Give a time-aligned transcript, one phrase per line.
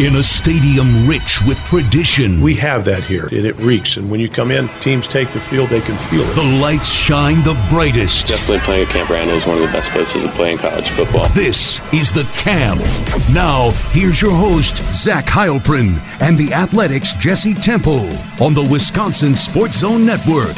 [0.00, 2.40] in a stadium rich with tradition.
[2.40, 3.98] We have that here, and it reeks.
[3.98, 6.34] And when you come in, teams take the field, they can feel it.
[6.34, 8.26] The lights shine the brightest.
[8.26, 10.88] Definitely playing at Camp Randall is one of the best places to play in college
[10.88, 11.28] football.
[11.28, 12.80] This is the Camp.
[13.34, 18.08] Now, here's your host, Zach Heilprin, and the Athletic's Jesse Temple
[18.40, 20.56] on the Wisconsin Sports Zone Network.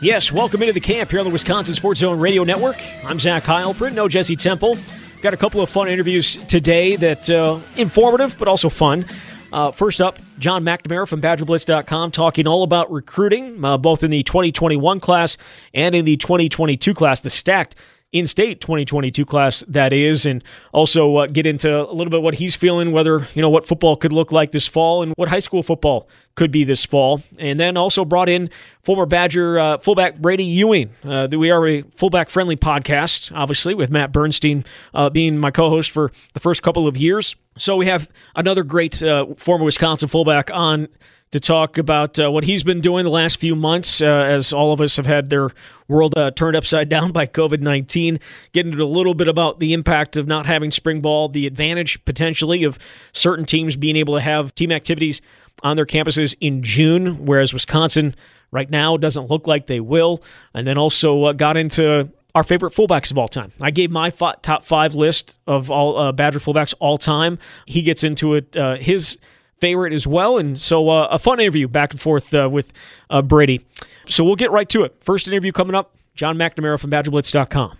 [0.00, 2.76] Yes, welcome into the camp here on the Wisconsin Sports Zone Radio Network.
[3.04, 4.76] I'm Zach Heilprin, no Jesse Temple.
[5.22, 9.04] Got a couple of fun interviews today that uh, informative but also fun.
[9.52, 14.24] Uh, first up, Jon McNamara from BadgerBlitz.com talking all about recruiting, uh, both in the
[14.24, 15.36] 2021 class
[15.72, 17.76] and in the 2022 class, the stacked
[18.12, 22.34] in state 2022 class that is and also uh, get into a little bit what
[22.34, 25.38] he's feeling whether you know what football could look like this fall and what high
[25.38, 27.22] school football could be this fall.
[27.38, 28.48] And then also brought in
[28.82, 33.90] former badger uh, fullback bradie ewing uh, we are a fullback friendly podcast obviously with
[33.90, 37.34] matt bernstein uh, being my co-host for the first couple of years.
[37.56, 40.88] So we have another great uh, former wisconsin fullback on
[41.32, 44.72] to talk about uh, what he's been doing the last few months uh, as all
[44.72, 45.50] of us have had their
[45.88, 48.20] world uh, turned upside down by COVID 19.
[48.52, 52.04] Get into a little bit about the impact of not having spring ball, the advantage
[52.04, 52.78] potentially of
[53.12, 55.20] certain teams being able to have team activities
[55.62, 58.14] on their campuses in June, whereas Wisconsin
[58.50, 60.22] right now doesn't look like they will.
[60.52, 63.52] And then also uh, got into our favorite fullbacks of all time.
[63.60, 67.38] I gave my top five list of all uh, Badger fullbacks all time.
[67.66, 68.54] He gets into it.
[68.54, 69.18] Uh, his
[69.62, 70.38] favorite as well.
[70.38, 72.72] And so uh, a fun interview back and forth uh, with
[73.10, 73.62] uh, Bradie.
[74.08, 74.96] So we'll get right to it.
[74.98, 77.78] First interview coming up Jon McNamara from BadgerBlitz.com.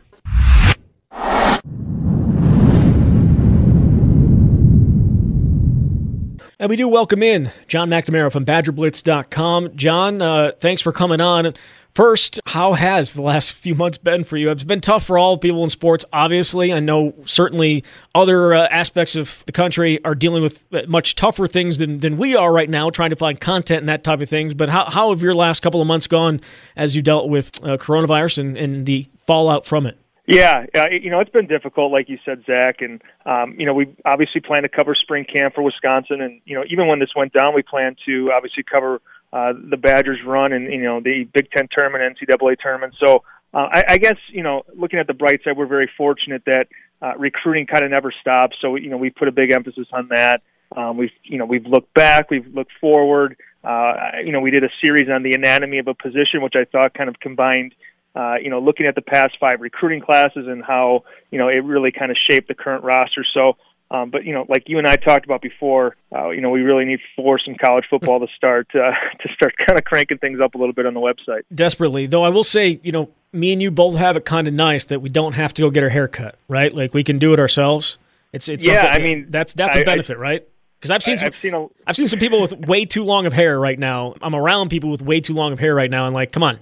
[6.60, 9.75] And we do welcome in Jon McNamara from BadgerBlitz.com.
[9.75, 11.55] Jon, uh, thanks for coming on.
[11.95, 14.51] First, how has the last few months been for you?
[14.51, 16.73] It's been tough for all people in sports, obviously.
[16.73, 17.84] I know certainly
[18.15, 22.17] other uh, aspects of the country are dealing with uh, much tougher things than, than
[22.17, 24.55] we are right now, trying to find content and that type of things.
[24.55, 26.41] But how, how have your last couple of months gone
[26.77, 29.99] as you dealt with uh, coronavirus and, and the fallout from it?
[30.25, 32.77] Yeah, you know, it's been difficult, like you said, Zach.
[32.81, 36.22] And, um, you know, we obviously plan to cover spring camp for Wisconsin.
[36.22, 39.76] And, you know, even when this went down, we plan to obviously cover uh, the
[39.76, 42.94] Badgers run and you know the Big Ten tournament, NCAA tournament.
[43.00, 46.43] So uh, I, I guess you know looking at the bright side, we're very fortunate
[46.47, 46.69] that
[47.00, 48.56] uh, recruiting kind of never stops.
[48.60, 50.42] So you know we put a big emphasis on that.
[50.76, 53.37] Um, we've you know we've looked back, we've looked forward.
[53.65, 53.94] Uh,
[54.25, 56.94] you know we did a series on the anatomy of a position, which I thought
[56.94, 57.75] kind of combined.
[58.15, 61.65] Uh, you know, looking at the past five recruiting classes and how you know it
[61.65, 63.25] really kind of shaped the current roster.
[63.32, 63.56] So
[63.92, 66.62] um, but you know, like you and I talked about before, uh, you know, we
[66.62, 70.41] really need for some college football to start uh, to start kind of cranking things
[70.41, 71.42] up a little bit on the website.
[71.54, 74.54] Desperately, though, I will say, you know, me and you both have it kind of
[74.54, 76.75] nice that we don't have to go get our hair cut, right?
[76.75, 77.98] Like we can do it ourselves.
[78.32, 78.88] It's it's yeah.
[78.91, 80.48] I mean, that's that's a benefit, I, right?
[80.78, 83.26] Because I've seen some, I've seen, a, I've seen some people with way too long
[83.26, 84.14] of hair right now.
[84.22, 86.59] I'm around people with way too long of hair right now, and like, come on,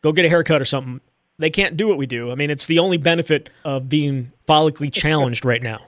[0.00, 1.00] go get a haircut or something.
[1.38, 2.32] They can't do what we do.
[2.32, 5.86] I mean, it's the only benefit of being follically challenged right now.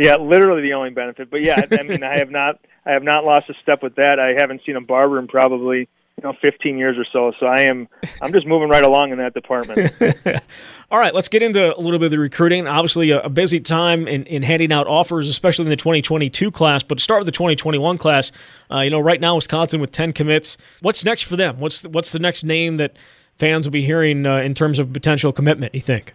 [0.00, 1.30] Yeah, literally the only benefit.
[1.30, 4.18] But yeah, I mean, I have not, I have not lost a step with that.
[4.18, 7.36] I haven't seen a barber in probably you know 15 years or so.
[7.38, 7.86] So I am,
[8.22, 9.92] I'm just moving right along in that department.
[10.90, 12.66] All right, let's get into a little bit of the recruiting.
[12.66, 16.82] Obviously, a, a busy time in, in handing out offers, especially in the 2022 class.
[16.82, 18.32] But start with the 2021 class.
[18.70, 20.56] Uh, you know, right now Wisconsin with 10 commits.
[20.80, 21.60] What's next for them?
[21.60, 22.96] What's the, what's the next name that
[23.38, 25.74] fans will be hearing uh, in terms of potential commitment?
[25.74, 26.14] You think?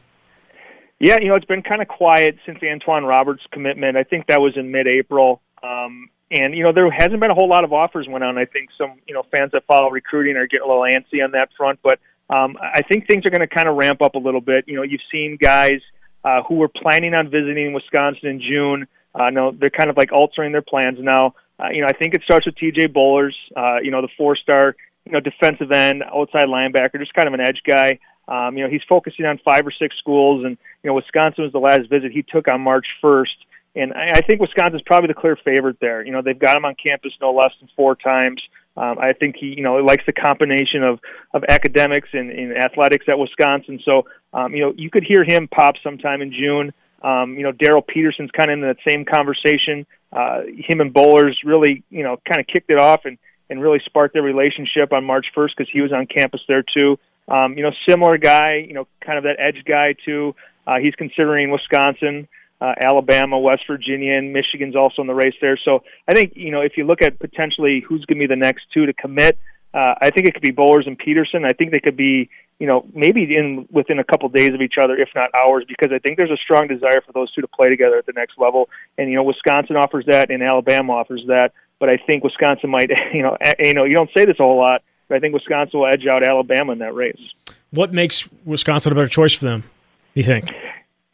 [1.06, 3.96] Yeah, you know, it's been kind of quiet since Antwan Roberts' commitment.
[3.96, 5.40] I think that was in mid-April.
[5.62, 8.40] Um, and you know, there hasn't been a whole lot of offers went on.
[8.40, 11.30] I think some you know fans that follow recruiting are getting a little antsy on
[11.34, 12.00] that front, but
[12.32, 14.64] um, I think things are going to kind of ramp up a little bit.
[14.68, 15.80] You know, you've seen guys
[16.24, 18.88] uh, who were planning on visiting Wisconsin in June.
[19.14, 21.36] Uh, no, they're kind of like altering their plans now.
[21.60, 22.88] Uh, you know, I think it starts with T.J.
[22.88, 23.36] Bollers.
[23.56, 27.42] Uh, you know, the four-star, you know, defensive end, outside linebacker, just kind of an
[27.42, 28.00] edge guy.
[28.28, 31.54] Um, you know, he's focusing on five or six schools, and you know, Wisconsin was
[31.54, 33.38] the last visit he took on March 1st.
[33.76, 36.06] And I, I think Wisconsin's probably the clear favorite there.
[36.06, 38.42] You know, they've got him on campus no less than four times.
[38.78, 41.00] Um, I think he, you know, likes the combination of
[41.34, 43.80] of academics and, and athletics at Wisconsin.
[43.86, 46.74] So, um, you know, you could hear him pop sometime in June.
[47.02, 49.86] Um, you know, Darrell Peterson's kind of in that same conversation.
[50.12, 53.18] Uh, him and Bollers really, you know, kind of kicked it off and
[53.50, 56.98] and really sparked their relationship on March 1st because he was on campus there too.
[57.28, 60.36] Um, you know, similar guy, you know, kind of that edge guy too.
[60.68, 62.28] Uh, he's considering Wisconsin,
[62.62, 65.58] uh, Alabama, West Virginia, and Michigan's also in the race there.
[65.64, 68.36] So I think you know if you look at potentially who's going to be the
[68.36, 69.38] next two to commit,
[69.76, 71.44] Uh, I think it could be Bollers and Peterson.
[71.44, 72.30] I think they could be,
[72.60, 75.92] you know, maybe in within a couple days of each other, if not hours, because
[75.92, 78.38] I think there's a strong desire for those two to play together at the next
[78.38, 78.70] level.
[78.98, 81.52] And you know, Wisconsin offers that, and Alabama offers that.
[81.78, 84.58] But I think Wisconsin might, you know, you know, you don't say this a whole
[84.58, 87.20] lot, I think Wisconsin will edge out Alabama in that race.
[87.72, 89.62] What makes Wisconsin a better choice for them?
[89.62, 90.50] Do you think?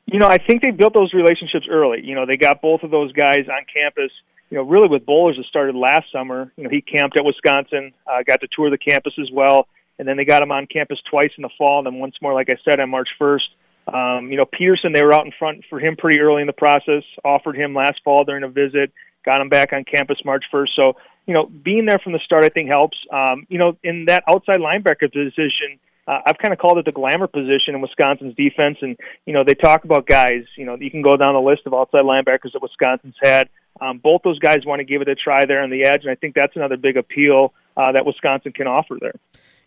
[0.05, 2.01] You know, I think they built those relationships early.
[2.03, 4.11] You know, they got both of those guys on campus
[4.51, 6.51] you know, really with Bollers, it started last summer.
[6.57, 9.67] You know, he camped at Wisconsin, uh, got to tour the campus as well,
[9.97, 12.33] and then they got him on campus twice in the fall, and then once more,
[12.33, 13.47] like I said, on March 1st.
[13.87, 16.53] Um, you know, Peterson, they were out in front for him pretty early in the
[16.53, 18.91] process, offered him last fall during a visit,
[19.23, 20.69] got him back on campus March 1st.
[20.75, 20.93] So,
[21.25, 22.97] you know, being there from the start, I think helps.
[23.11, 26.91] Um, you know, in that outside linebacker position, uh, I've kind of called it the
[26.91, 28.77] glamour position in Wisconsin's defense.
[28.81, 31.61] And, you know, they talk about guys, you know, you can go down the list
[31.65, 33.49] of outside linebackers that Wisconsin's had.
[33.79, 36.11] Um, both those guys want to give it a try there on the edge, and
[36.11, 39.15] I think that's another big appeal uh, that Wisconsin can offer there.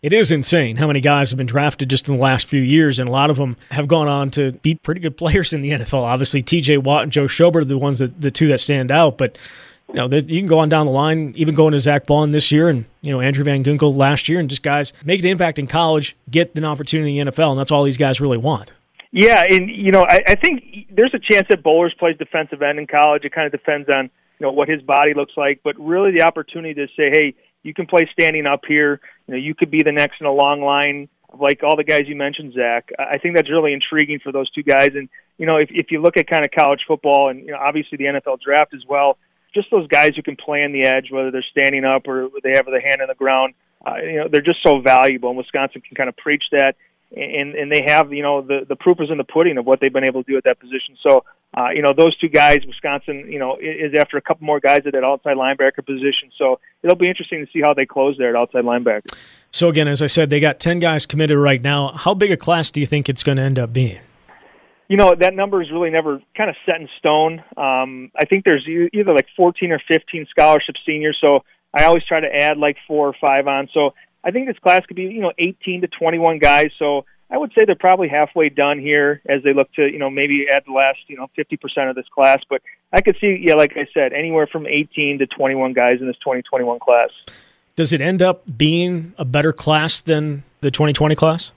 [0.01, 2.99] It is insane how many guys have been drafted just in the last few years,
[2.99, 5.71] and a lot of them have gone on to be pretty good players in the
[5.71, 6.03] NFL.
[6.03, 6.77] Obviously, T.J.
[6.77, 9.37] Watt and Joe Schobert are the ones that the two that stand out, but
[9.95, 12.51] you know, you can go on down the line, even going to Zack Baun this
[12.51, 15.57] year and, you know, Andrew Van Ginkel last year, and just guys make an impact
[15.57, 18.73] in college, get an opportunity in the NFL, and that's all these guys really want.
[19.13, 22.77] Yeah, and you know, I, I think there's a chance that Bollers plays defensive end
[22.77, 23.23] in college.
[23.23, 24.09] It kind of depends on
[24.39, 27.33] you know what his body looks like, but really the opportunity to say, hey,
[27.63, 28.99] you can play standing up here.
[29.27, 31.07] You know, you could be the next in a long line
[31.39, 32.89] like all the guys you mentioned, Zach.
[32.99, 34.91] I think that's really intriguing for those two guys.
[34.95, 37.57] And you know, if if you look at kind of college football and you know,
[37.57, 39.17] obviously the NFL draft as well,
[39.55, 42.51] just those guys who can play on the edge, whether they're standing up or they
[42.51, 43.55] have the hand on the ground,
[43.87, 45.29] uh, you know, they're just so valuable.
[45.29, 46.75] And Wisconsin can kind of preach that
[47.15, 49.79] and and they have you know the the proof is in the pudding of what
[49.79, 50.97] they've been able to do at that position.
[51.01, 51.23] So
[51.57, 54.81] uh, you know those two guys, Wisconsin, you know is after a couple more guys
[54.85, 56.31] at that outside linebacker position.
[56.37, 59.13] So it'll be interesting to see how they close there at outside linebacker.
[59.51, 61.91] So again, as I said, they got ten guys committed right now.
[61.95, 63.99] How big a class do you think it's going to end up being?
[64.87, 67.43] You know that number is really never kind of set in stone.
[67.57, 71.17] Um, I think there's either like 14 or 15 scholarship seniors.
[71.19, 71.43] So
[71.73, 73.67] I always try to add like four or five on.
[73.73, 73.93] So
[74.23, 76.71] I think this class could be, you know, 18 to 21 guys.
[76.79, 80.09] So I would say they're probably halfway done here as they look to, you know,
[80.09, 82.41] maybe add the last, you know, 50% of this class.
[82.49, 82.61] But
[82.93, 86.17] I could see, yeah, like I said, anywhere from 18 to 21 guys in this
[86.17, 87.09] 2021 class.
[87.75, 91.51] Does it end up being a better class than the 2020 class?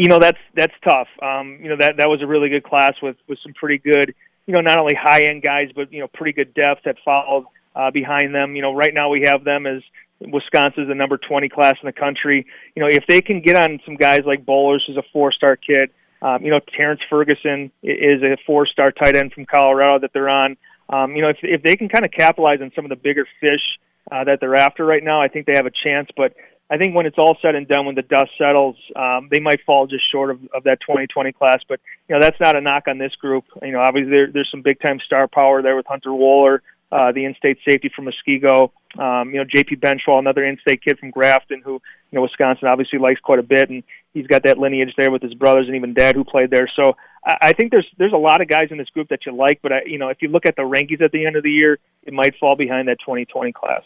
[0.00, 1.08] You know, that's that's tough.
[1.22, 4.14] Um, you know, that that was a really good class with with some pretty good,
[4.46, 7.44] you know, not only high end guys, but you know, pretty good depth that followed
[7.76, 8.56] uh, behind them.
[8.56, 9.82] You know, right now we have them as
[10.20, 12.46] Wisconsin's the number 20 class in the country.
[12.74, 15.90] You know, if they can get on some guys like Bollers, who's a four-star kid,
[16.22, 20.56] um, you know, Terrence Ferguson is a four-star tight end from Colorado that they're on.
[20.88, 23.26] Um, you know, if if they can kind of capitalize on some of the bigger
[23.38, 23.78] fish
[24.10, 26.08] uh, that they're after right now, I think they have a chance.
[26.16, 26.32] But
[26.70, 29.60] I think when it's all said and done, when the dust settles, um, they might
[29.66, 31.58] fall just short of, of that 2020 class.
[31.68, 33.44] But you know, that's not a knock on this group.
[33.60, 36.60] You know, obviously there, there's some big time star power there with Hunter Wohler,
[36.92, 38.70] uh, the in-state safety from Muskego.
[38.98, 39.76] Um, you know, J.P.
[39.76, 43.68] Benzschawel, another in-state kid from Grafton, who you know Wisconsin obviously likes quite a bit,
[43.68, 43.82] and
[44.14, 46.70] he's got that lineage there with his brothers and even dad who played there.
[46.76, 49.34] So I, I think there's there's a lot of guys in this group that you
[49.34, 51.42] like, but I, you know, if you look at the rankings at the end of
[51.42, 53.82] the year, it might fall behind that 2020 class.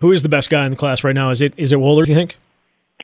[0.00, 1.30] Who is the best guy in the class right now?
[1.30, 2.04] Is it is it Wohler?
[2.04, 2.36] Do you think?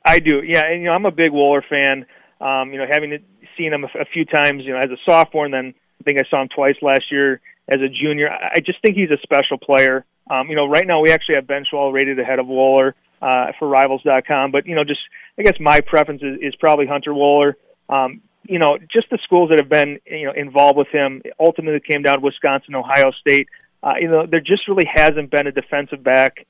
[0.05, 0.65] I do, yeah.
[0.65, 2.05] And you know, I'm a big Wohler fan.
[2.41, 3.17] Um, you know, having
[3.57, 6.29] seen him a, few times, you know, as a sophomore, and then I think I
[6.29, 8.29] saw him twice last year as a junior.
[8.29, 10.05] I I just think he's a special player.
[10.29, 13.67] Um, you know, right now we actually have Benzschawel rated ahead of Wohler uh, for
[13.67, 15.01] Rivals.com, but you know, just
[15.37, 17.53] I guess my preference is, is probably Hunter Wohler.
[17.89, 21.79] Um, you know, just the schools that have been you know involved with him ultimately
[21.79, 23.47] came down to Wisconsin, Ohio State.
[23.81, 26.45] Uh, you know, there just really hasn't been a defensive back.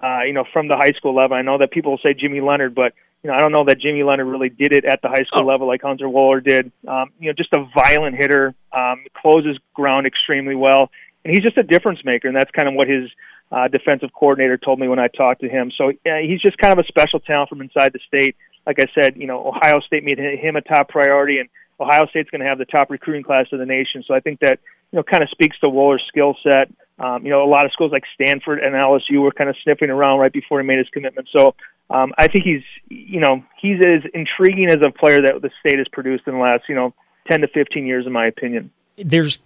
[0.00, 1.36] Uh, you know, from the high school level.
[1.36, 4.04] I know that people say Jimmy Leonhard, but you know, I don't know that Jimmy
[4.04, 5.46] Leonhard really did it at the high school oh.
[5.46, 6.70] level like Hunter Wohler did.
[6.86, 10.90] Um, you know, just a violent hitter, um, closes ground extremely well,
[11.24, 13.10] and he's just a difference maker, and that's kind of what his
[13.50, 15.72] uh, defensive coordinator told me when I talked to him.
[15.76, 18.36] So uh, he's just kind of a special talent from inside the state.
[18.66, 21.48] Like I said, you know, Ohio State made him a top priority, and
[21.80, 24.04] Ohio State's going to have the top recruiting class of the nation.
[24.06, 24.60] So I think that
[24.92, 26.70] you know kind of speaks to Wohler's skill set.
[26.98, 29.90] Um, you know, a lot of schools like Stanford and LSU were kind of sniffing
[29.90, 31.28] around right before he made his commitment.
[31.36, 31.54] So
[31.90, 35.78] um, I think he's, you know, he's as intriguing as a player that the state
[35.78, 36.92] has produced in the last, you know,
[37.28, 38.70] 10 to 15 years, in my opinion.
[38.96, 39.38] There's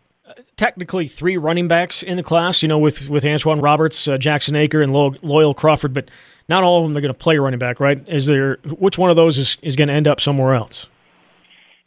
[0.57, 4.57] technically three running backs in the class, you know, with, with Antwan Roberts, uh, Jackson
[4.57, 6.11] Acker, and Loyal Crawford, but
[6.49, 8.07] not all of them are going to play running back, right?
[8.09, 10.87] Is there, which one of those is, is going to end up somewhere else?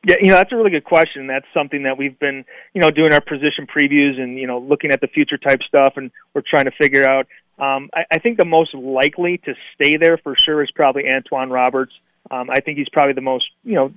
[0.07, 1.27] Yeah, you know that's a really good question.
[1.27, 4.91] That's something that we've been, you know, doing our position previews and you know looking
[4.91, 7.25] at the future type stuff, and we're trying to figure out
[7.57, 11.51] Um, I, I think the most likely to stay there for sure is probably Antwan
[11.51, 11.93] Roberts.
[12.29, 13.93] Um, I think he's probably the most, you know,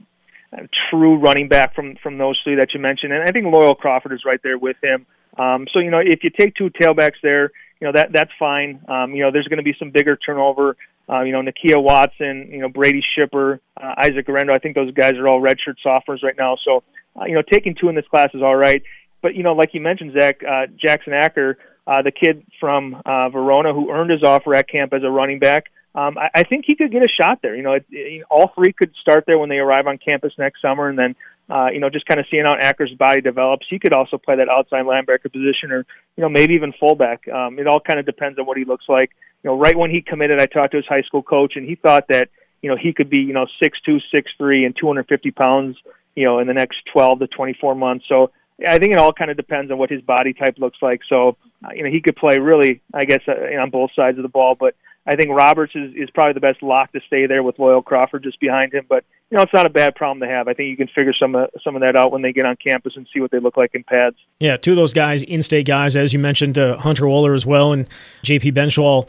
[0.91, 4.13] true running back from from those three that you mentioned, and I think Loyal Crawford
[4.13, 5.07] is right there with him.
[5.37, 7.51] Um, so you know, if you take two tailbacks there,
[7.81, 8.81] you know that that's fine.
[8.89, 10.77] Um, you know, there's going to be some bigger turnover.
[11.11, 14.53] Uh, you know, Nakia Watson, you know, Brady Schipper, uh, Isaac Guerendo.
[14.53, 16.57] I think those guys are all redshirt sophomores right now.
[16.65, 16.83] So,
[17.19, 18.83] uh, you know, taking two in this class is all right.
[19.23, 23.31] But you know, like you mentioned, Zach uh, Jackson Acker, uh, the kid from uh,
[23.31, 25.65] Verona who earned his offer at camp as a running back.
[25.95, 27.57] Um, I, I think he could get a shot there.
[27.57, 30.61] You know, it, it, all three could start there when they arrive on campus next
[30.61, 31.17] summer, and then
[31.51, 33.67] uh, you know, just kind of seeing how Acker's body develops.
[33.71, 35.87] He could also play that outside linebacker position, or
[36.17, 37.27] you know, maybe even fullback.
[37.29, 39.11] Um, it all kind of depends on what he looks like.
[39.43, 41.75] You know, right when he committed, I talked to his high school coach, and he
[41.75, 42.29] thought that
[42.63, 45.77] you know he could be you know six two, six three, and 250 pounds.
[46.15, 48.07] You know, in the next 12 to 24 months.
[48.09, 48.33] So
[48.67, 51.03] I think it all kind of depends on what his body type looks like.
[51.09, 54.23] So, uh, you know, he could play really, I guess, uh, on both sides of
[54.23, 54.57] the ball.
[54.59, 54.75] But
[55.07, 58.25] I think Roberts is, is probably the best lock to stay there with Loyal Crawford
[58.25, 58.85] just behind him.
[58.89, 60.49] But you know, it's not a bad problem to have.
[60.49, 62.57] I think you can figure some of some of that out when they get on
[62.57, 64.17] campus and see what they look like in pads.
[64.41, 67.73] Yeah, two of those guys, in-state guys, as you mentioned, uh, Hunter Wohler as well,
[67.73, 67.87] and
[68.23, 68.53] J.P.
[68.53, 69.09] Benzschawel.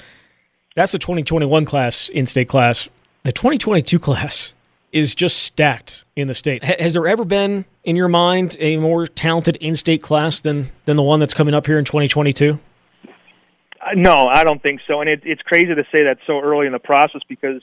[0.76, 2.90] That's the 2021 class, in-state class.
[3.24, 4.54] The 2022 class
[4.92, 6.64] is just stacked in the state.
[6.64, 11.04] has there ever been, in your mind, a more talented in-state class than than the
[11.04, 12.60] one that's coming up here in 2022?
[13.82, 15.02] Uh, no, I don't think so.
[15.02, 17.62] And it, it's crazy to say that so early in the process because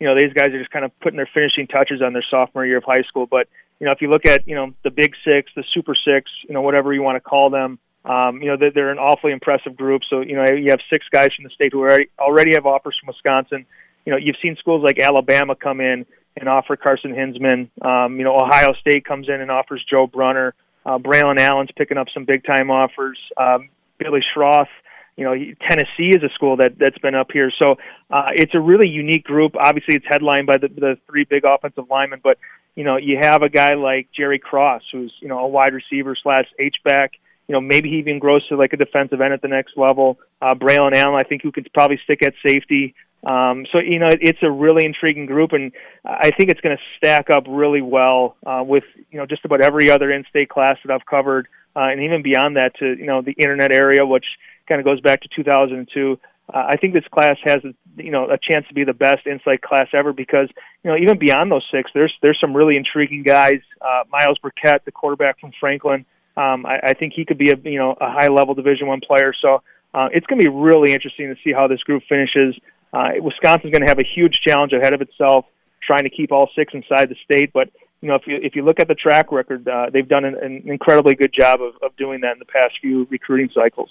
[0.00, 2.64] you know these guys are just kind of putting their finishing touches on their sophomore
[2.66, 3.26] year of high school.
[3.26, 3.48] But
[3.80, 6.54] you know, if you look at you know the Big Six, the Super Six, you
[6.54, 9.76] know whatever you want to call them, um, you know they're, they're an awfully impressive
[9.76, 10.02] group.
[10.08, 12.96] So you know you have six guys from the state who already already have offers
[13.00, 13.66] from Wisconsin.
[14.04, 17.68] You know you've seen schools like Alabama come in and offer Carson Hinzman.
[17.84, 20.54] Um, you know, Ohio State comes in and offers Joe Brunner.
[20.86, 23.18] Uh, Braylon Allen's picking up some big time offers.
[23.36, 24.68] Um, Billy Schroth,
[25.16, 25.34] you know,
[25.68, 27.50] Tennessee is a school that that's been up here.
[27.58, 27.76] So
[28.10, 29.56] uh, it's a really unique group.
[29.56, 32.38] Obviously, it's headlined by the, the three big offensive linemen, but
[32.76, 36.16] you know, you have a guy like Jerry Cross, who's you know a wide receiver
[36.22, 37.12] slash H back.
[37.48, 40.18] You know, maybe he even grows to like a defensive end at the next level.
[40.40, 42.94] Uh, Braylon Allen, I think, who can probably stick at safety.
[43.24, 45.72] Um, so you know it's a really intriguing group, and
[46.04, 49.60] I think it's going to stack up really well uh, with you know just about
[49.60, 53.20] every other in-state class that I've covered, uh, and even beyond that to you know
[53.20, 54.24] the internet area, which
[54.68, 56.20] kind of goes back to 2002.
[56.52, 57.58] Uh, I think this class has
[57.96, 60.48] you know a chance to be the best in-state class ever because
[60.84, 63.60] you know even beyond those six, there's there's some really intriguing guys.
[63.80, 66.06] Uh, Myles Burkett, the quarterback from Franklin,
[66.38, 69.32] um, I, I think he could be a you know a high-level Division One player.
[69.42, 72.54] So uh, it's going to be really interesting to see how this group finishes.
[72.92, 75.44] Uh, Wisconsin's going to have a huge challenge ahead of itself
[75.82, 77.52] trying to keep all six inside the state.
[77.52, 80.24] But you know, if you if you look at the track record, uh, they've done
[80.24, 83.90] an, an incredibly good job of, of doing that in the past few recruiting cycles.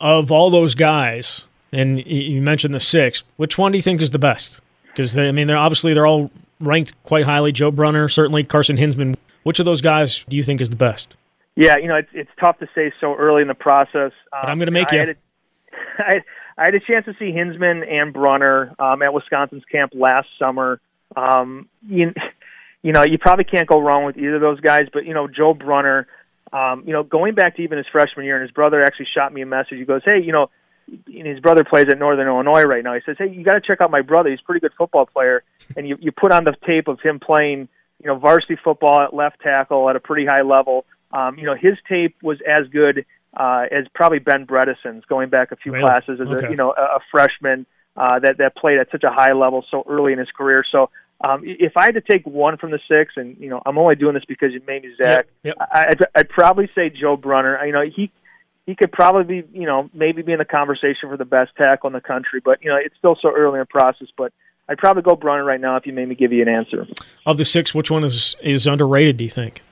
[0.00, 4.10] Of all those guys, and you mentioned the six, which one do you think is
[4.10, 4.60] the best?
[4.88, 7.52] Because I mean, they're obviously they're all ranked quite highly.
[7.52, 9.14] Joe Brunner, certainly Carson Hinzman.
[9.44, 11.16] Which of those guys do you think is the best?
[11.54, 14.12] Yeah, you know, it's it's tough to say so early in the process.
[14.32, 15.00] Um, but I'm going to make you.
[15.98, 16.22] I,
[16.56, 20.80] I had a chance to see Hinzman and Brunner um, at Wisconsin's camp last summer.
[21.14, 22.14] Um, you,
[22.82, 24.84] you know, you probably can't go wrong with either of those guys.
[24.92, 26.06] But you know, Joe Brunner,
[26.52, 29.32] um, you know, going back to even his freshman year, and his brother actually shot
[29.32, 29.78] me a message.
[29.78, 30.50] He goes, "Hey, you know."
[31.06, 32.92] his brother plays at Northern Illinois right now.
[32.92, 34.30] He says, "Hey, you got to check out my brother.
[34.30, 35.44] He's a pretty good football player."
[35.76, 37.68] And you you put on the tape of him playing,
[38.02, 40.84] you know, varsity football at left tackle at a pretty high level.
[41.12, 43.04] Um, you know, his tape was as good
[43.36, 45.82] uh, as probably Ben Bredeson's going back a few really?
[45.82, 46.46] classes as okay.
[46.46, 47.66] a you know a, a freshman
[47.96, 50.64] uh, that that played at such a high level so early in his career.
[50.70, 50.90] So
[51.22, 53.96] um, if I had to take one from the six, and you know I'm only
[53.96, 55.68] doing this because you made me Zach, yep, yep.
[55.72, 57.64] I, I'd, I'd probably say Joe Brunner.
[57.64, 58.10] You know he
[58.66, 61.88] he could probably be you know maybe be in the conversation for the best tackle
[61.88, 64.08] in the country, but you know it's still so early in the process.
[64.16, 64.32] But
[64.68, 66.86] I'd probably go Brunner right now if you made me give you an answer.
[67.24, 69.16] Of the six, which one is is underrated?
[69.16, 69.62] Do you think?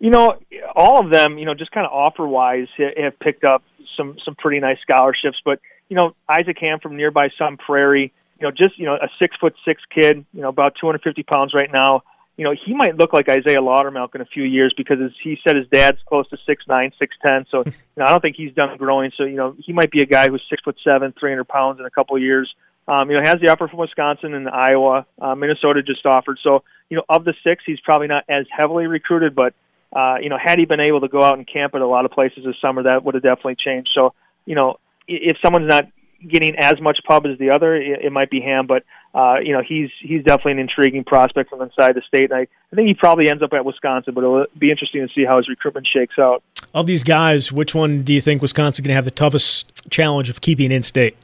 [0.00, 0.38] You know,
[0.74, 3.62] all of them, you know, just kind of offer wise have picked up
[3.96, 5.38] some some pretty nice scholarships.
[5.44, 9.08] But you know, Isaac Hamm from nearby Sun Prairie, you know, just you know, a
[9.18, 12.02] six foot six kid, you know, about 250 pounds right now.
[12.36, 15.36] You know, he might look like Isaiah Loudermilk in a few years because his, he
[15.46, 17.44] said his dad's close to six nine, six ten.
[17.50, 19.12] So, you know, I don't think he's done growing.
[19.18, 21.84] So, you know, he might be a guy who's six foot seven, 300 pounds in
[21.84, 22.50] a couple of years.
[22.88, 25.06] Um, you know, has the offer from Wisconsin and Iowa.
[25.20, 26.38] Uh, Minnesota just offered.
[26.42, 29.54] So, you know, of the six, he's probably not as heavily recruited, but
[29.92, 32.04] uh, you know, had he been able to go out and camp at a lot
[32.04, 33.90] of places this summer, that would have definitely changed.
[33.94, 34.14] So,
[34.46, 34.78] you know,
[35.08, 35.88] if someone's not
[36.26, 39.52] getting as much pub as the other, it, it might be Hamm, but uh, you
[39.52, 42.30] know, he's he's definitely an intriguing prospect from inside the state.
[42.30, 45.12] And I, I think he probably ends up at Wisconsin, but it'll be interesting to
[45.12, 46.42] see how his recruitment shakes out.
[46.72, 50.30] Of these guys, which one do you think Wisconsin going to have the toughest challenge
[50.30, 51.16] of keeping in state?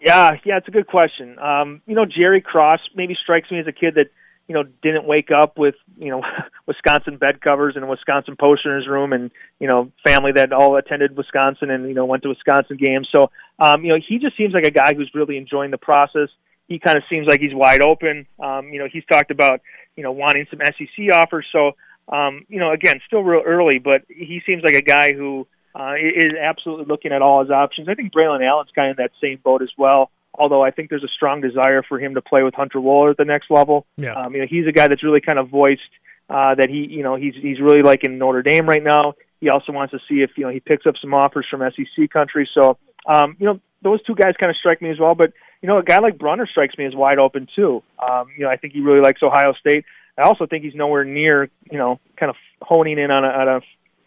[0.00, 1.36] Yeah, yeah, it's a good question.
[1.40, 4.10] Um, you know, Jerry Cross maybe strikes me as a kid that
[4.48, 6.22] you know didn't wake up with you know
[6.66, 10.52] Wisconsin bed covers and a Wisconsin poster in his room, and you know family that
[10.52, 13.08] all attended Wisconsin and you know went to Wisconsin games.
[13.12, 16.28] So um, you know he just seems like a guy who's really enjoying the process.
[16.66, 18.26] He kind of seems like he's wide open.
[18.42, 19.60] Um, you know, he's talked about
[19.96, 21.46] you know wanting some SEC offers.
[21.52, 21.72] So
[22.08, 25.46] um, you know, again, still real early, but he seems like a guy who
[25.78, 27.88] uh, is absolutely looking at all his options.
[27.88, 30.10] I think Braylon Allen's kind of in that same boat as well.
[30.38, 33.16] Although I think there's a strong desire for him to play with Hunter Wohler at
[33.16, 33.86] the next level.
[33.96, 34.14] Yeah.
[34.14, 35.82] Um, you know, he's a guy that's really kind of voiced
[36.30, 39.14] uh, that he, you know, he's he's really like in Notre Dame right now.
[39.40, 42.10] He also wants to see if you know he picks up some offers from SEC
[42.10, 42.48] country.
[42.54, 45.14] So, um, you know, those two guys kind of strike me as well.
[45.14, 47.82] But you know, a guy like Brunner strikes me as wide open too.
[47.98, 49.84] Um, you know, I think he really likes Ohio State.
[50.16, 53.48] I also think he's nowhere near, you know, kind of honing in on a, on
[53.48, 53.60] a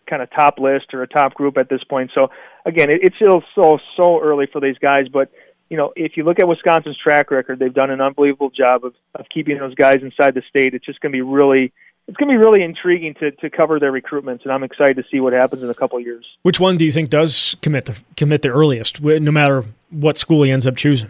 [0.09, 2.11] kind of top list or a top group at this point.
[2.13, 2.29] So
[2.65, 5.31] again, it, it's still so so early for these guys, but
[5.71, 8.93] you know, if you look at Wisconsin's track record, they've done an unbelievable job of,
[9.15, 10.73] of keeping those guys inside the state.
[10.73, 11.71] It's just going to be really
[12.09, 15.03] it's going to be really intriguing to, to cover their recruitments, and I'm excited to
[15.09, 16.25] see what happens in a couple of years.
[16.41, 20.43] Which one do you think does commit the commit the earliest, no matter what school
[20.43, 21.09] he ends up choosing?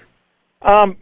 [0.61, 0.95] Um,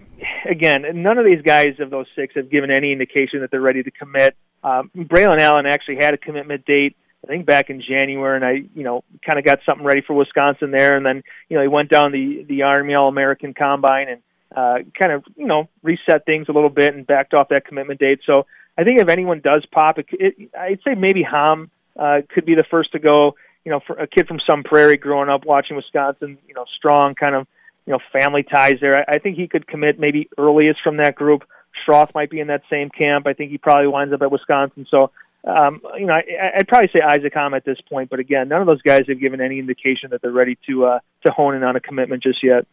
[0.49, 3.83] again, none of these guys of those six have given any indication that they're ready
[3.83, 4.37] to commit.
[4.63, 8.69] Um, Braylon Allen actually had a commitment date, I think back in January, and I,
[8.73, 11.67] you know, kind of got something ready for Wisconsin there, and then, you know, he
[11.67, 14.21] went down the the Army All American Combine and
[14.55, 17.99] uh, kind of, you know, reset things a little bit and backed off that commitment
[17.99, 18.21] date.
[18.25, 18.45] So
[18.77, 22.55] I think if anyone does pop, it, it, I'd say maybe Hamm uh, could be
[22.55, 23.35] the first to go.
[23.65, 27.13] You know, for a kid from Sun Prairie growing up watching Wisconsin, you know, strong
[27.13, 27.45] kind of
[27.85, 28.97] you know family ties there.
[28.97, 31.43] I, I think he could commit maybe earliest from that group.
[31.85, 33.27] Schroth might be in that same camp.
[33.27, 34.87] I think he probably winds up at Wisconsin.
[34.89, 35.11] So
[35.45, 36.23] um, you know, I,
[36.57, 39.19] I'd probably say Isaac Hamm at this point, but again, none of those guys have
[39.19, 42.43] given any indication that they're ready to uh, to hone in on a commitment just
[42.43, 42.65] yet.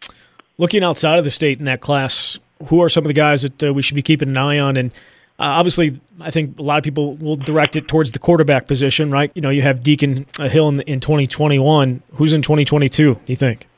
[0.58, 3.62] Looking outside of the state in that class, who are some of the guys that
[3.62, 4.76] uh, we should be keeping an eye on?
[4.76, 4.90] And
[5.38, 9.11] uh, obviously, I think a lot of people will direct it towards the quarterback position,
[9.11, 9.30] right?
[9.35, 12.02] You know, you have Deacon uh, Hill in, in 2021.
[12.14, 13.20] Who's in 2022?
[13.26, 13.68] You think?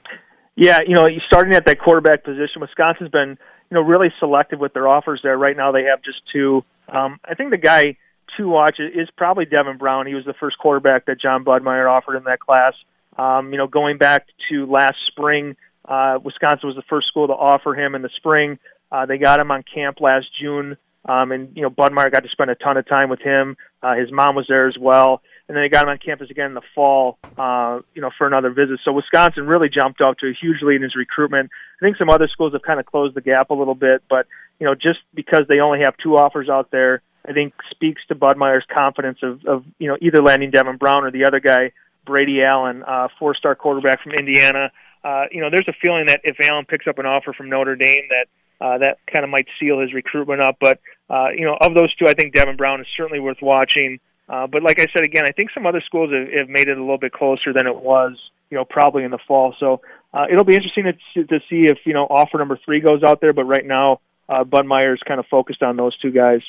[0.57, 3.39] Yeah, you know, starting at that quarterback position, Wisconsin's been,
[3.71, 5.37] you know, really selective with their offers there.
[5.37, 6.65] Right now, they have just two.
[6.89, 7.97] Um, I think the guy
[8.39, 10.07] to watch is probably Devin Brown.
[10.07, 12.73] He was the first quarterback that Jon Budmayr offered in that class.
[13.17, 17.33] Um, you know, going back to last spring, uh, Wisconsin was the first school to
[17.35, 18.59] offer him in the spring.
[18.91, 22.29] Uh, they got him on camp last June, um, and you know, Budmayr got to
[22.31, 23.57] spend a ton of time with him.
[23.83, 26.47] Uh, his mom was there as well and then they got him on campus again
[26.47, 28.81] in the fall, uh, you know, for another visit.
[28.85, 31.51] So Wisconsin really jumped up to a huge lead in his recruitment.
[31.81, 34.27] I think some other schools have kind of closed the gap a little bit, but
[34.61, 38.15] you know, just because they only have two offers out there, I think speaks to
[38.15, 41.73] Budmayr's confidence of, of you know either landing Devin Brown or the other guy,
[42.07, 44.73] Brady Allen, uh, four-star quarterback from Indiana.
[45.05, 47.77] Uh, you know, there's a feeling that if Allen picks up an offer from Notre
[47.77, 48.27] Dame, that
[48.65, 50.57] uh, that kind of might seal his recruitment up.
[50.61, 54.01] But uh, you know, of those two, I think Devin Brown is certainly worth watching.
[54.29, 56.77] Uh, but like I said again, I think some other schools have, have made it
[56.77, 58.19] a little bit closer than it was,
[58.51, 59.55] you know, probably in the fall.
[59.59, 59.81] So
[60.13, 63.21] uh, it'll be interesting to, to see if you know offer number three goes out
[63.21, 63.33] there.
[63.33, 66.41] But right now, uh, Budmayr's kind of focused on those two guys.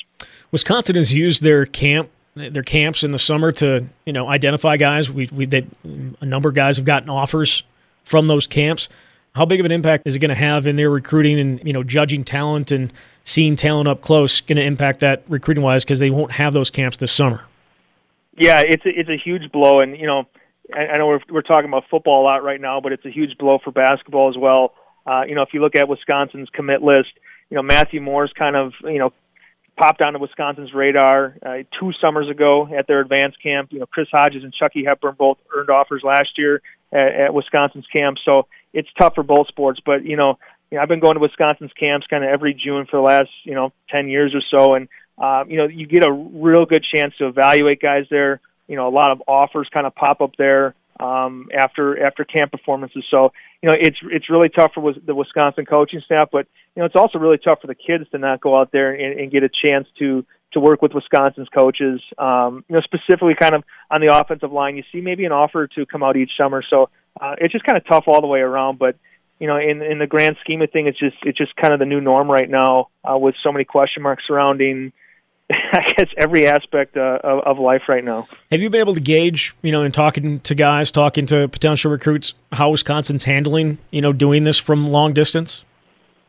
[0.50, 5.10] Wisconsin has used their camp their camps in the summer to you know identify guys.
[5.10, 5.66] We we they,
[6.20, 7.62] a number of guys have gotten offers
[8.04, 8.88] from those camps.
[9.34, 11.72] How big of an impact is it going to have in their recruiting and you
[11.72, 12.92] know judging talent and
[13.24, 14.40] seeing talent up close?
[14.40, 17.42] Going to impact that recruiting wise because they won't have those camps this summer.
[18.36, 20.24] Yeah, it's a, it's a huge blow, and you know,
[20.74, 23.10] I, I know we're we're talking about football a lot right now, but it's a
[23.10, 24.74] huge blow for basketball as well.
[25.06, 27.10] Uh, you know, if you look at Wisconsin's commit list,
[27.50, 29.12] you know Matthew Mors's kind of you know
[29.76, 33.72] popped onto Wisconsin's radar uh, two summers ago at their advanced camp.
[33.72, 36.60] You know, Chris Hodges and Chucky Hepburn both earned offers last year
[36.92, 39.80] at, at Wisconsin's camp, so it's tough for both sports.
[39.84, 40.38] But you know,
[40.70, 43.30] you know, I've been going to Wisconsin's camps kind of every June for the last
[43.44, 46.84] you know ten years or so, and um, you know, you get a real good
[46.94, 48.40] chance to evaluate guys there.
[48.68, 52.52] You know, a lot of offers kind of pop up there um, after after camp
[52.52, 53.04] performances.
[53.10, 53.32] So,
[53.62, 56.96] you know, it's it's really tough for the Wisconsin coaching staff, but you know, it's
[56.96, 59.48] also really tough for the kids to not go out there and, and get a
[59.48, 62.00] chance to to work with Wisconsin's coaches.
[62.18, 65.66] Um, you know, specifically kind of on the offensive line, you see maybe an offer
[65.68, 66.62] to come out each summer.
[66.68, 68.96] So uh, it's just kind of tough all the way around, but
[69.38, 71.80] you know, in in the grand scheme of things, it's just it's just kind of
[71.80, 74.92] the new norm right now uh, with so many question marks surrounding
[75.72, 78.28] I guess every aspect uh, of, of, life right now.
[78.50, 81.90] Have you been able to gauge, you know, in talking to guys, talking to potential
[81.90, 85.64] recruits, how Wisconsin's handling, you know, doing this from long distance?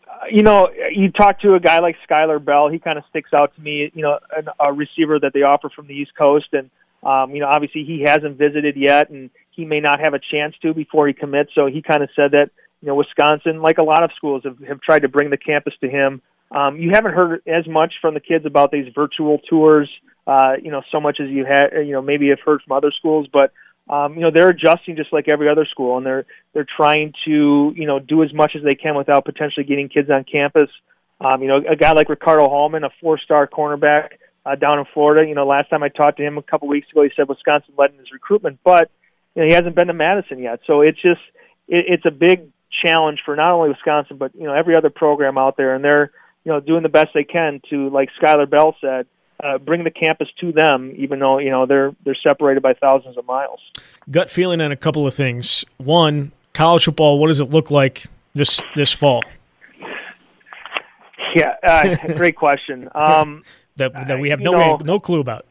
[0.08, 2.68] Uh, you know, you talk to a guy like Skyler Bell.
[2.70, 3.92] He kind of sticks out to me.
[3.94, 6.70] You know, a, a receiver that they offer from the East Coast, and
[7.04, 10.20] um, you know, obviously he hasn't visited yet, and he he may not have a
[10.20, 11.52] chance to before he commits.
[11.54, 12.50] So he kind of said that
[12.82, 15.74] you know Wisconsin, like a lot of schools, have, have tried to bring the campus
[15.82, 16.22] to him.
[16.52, 19.90] Um, you haven't heard as much from the kids about these virtual tours,
[20.28, 22.92] uh, you know, so much as you had, you know, maybe have heard from other
[22.92, 23.54] schools, but
[23.90, 27.74] um, you know they're adjusting just like every other school, and they're they're trying to
[27.76, 30.70] you know do as much as they can without potentially getting kids on campus.
[31.20, 34.14] Um, you know, a guy like Ricardo Hallman, a four-star cornerback
[34.46, 35.28] uh, down in Florida.
[35.28, 37.74] You know, last time I talked to him a couple weeks ago, he said Wisconsin
[37.78, 38.90] led in his recruitment, but
[39.36, 40.62] you know he hasn't been to Madison yet.
[40.68, 41.22] So it's just
[41.68, 42.50] it, it's a big
[42.86, 46.12] challenge for not only Wisconsin but you know every other program out there, and they're
[46.44, 49.08] you know doing the best they can to, like Skyler Bell said,
[49.44, 53.18] uh, bring the campus to them, even though you know they're they're separated by thousands
[53.18, 53.60] of miles.
[54.10, 55.66] Gut feeling on a couple of things.
[55.78, 57.20] One, college football.
[57.20, 59.24] What does it look like this this fall?
[61.36, 62.90] Yeah, uh, great question.
[62.94, 63.44] Um,
[63.78, 65.46] that that we have no know, no clue about.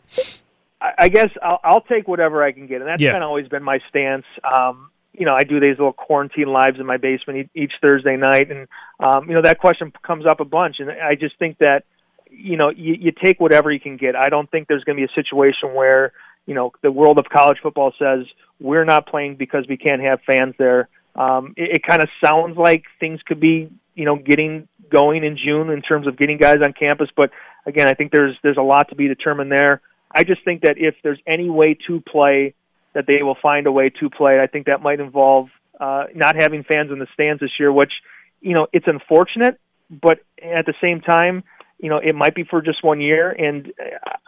[0.81, 3.13] I guess I'll, I'll take whatever I can get, and that's yeah.
[3.13, 4.25] kind of always been my stance.
[4.43, 8.51] Um, you know, I do these little quarantine lives in my basement each, Thursday night,
[8.51, 8.69] and
[9.01, 11.85] um, you know that question comes up a bunch, and I just think that
[12.31, 14.15] you know you, you take whatever you can get.
[14.15, 16.13] I don't think there's going to be a situation where
[16.47, 18.27] you know the world of college football says
[18.61, 20.89] we're not playing because we can't have fans there.
[21.17, 25.37] Um, it, it kind of sounds like things could be you know getting going in
[25.37, 27.31] June in terms of getting guys on campus, but
[27.67, 29.81] again, I think there's there's a lot to be determined there.
[30.13, 32.55] I just think that if there's any way to play
[32.95, 34.41] that they will find a way to play.
[34.41, 35.49] I think that might involve
[35.79, 37.93] uh, not having fans in the stands this year, which
[38.41, 39.59] you know it's unfortunate,
[39.91, 41.43] but at the same time,
[41.79, 43.73] you know it might be for just one year, and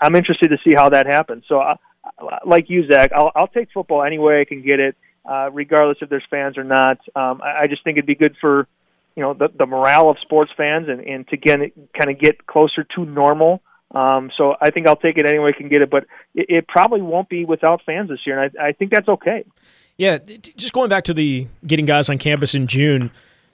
[0.01, 1.45] I'm interested to see how that happens.
[1.49, 1.77] So, uh,
[2.47, 4.97] like you, Zach, I'll, I'll take football any way I can get it,
[5.29, 6.99] uh, regardless if there's fans or not.
[7.15, 8.67] Um, I, I just think it'd be good for
[9.17, 12.47] you know the, the morale of sports fans and, and to again kind of get
[12.47, 13.63] closer to normal
[13.93, 16.47] um, so I think I'll take it any way I can get it, but it,
[16.49, 19.45] it probably won't be without fans this year, and I, I think that's okay.
[19.99, 20.19] Yeah,
[20.57, 23.11] just going back to the getting guys on campus in June,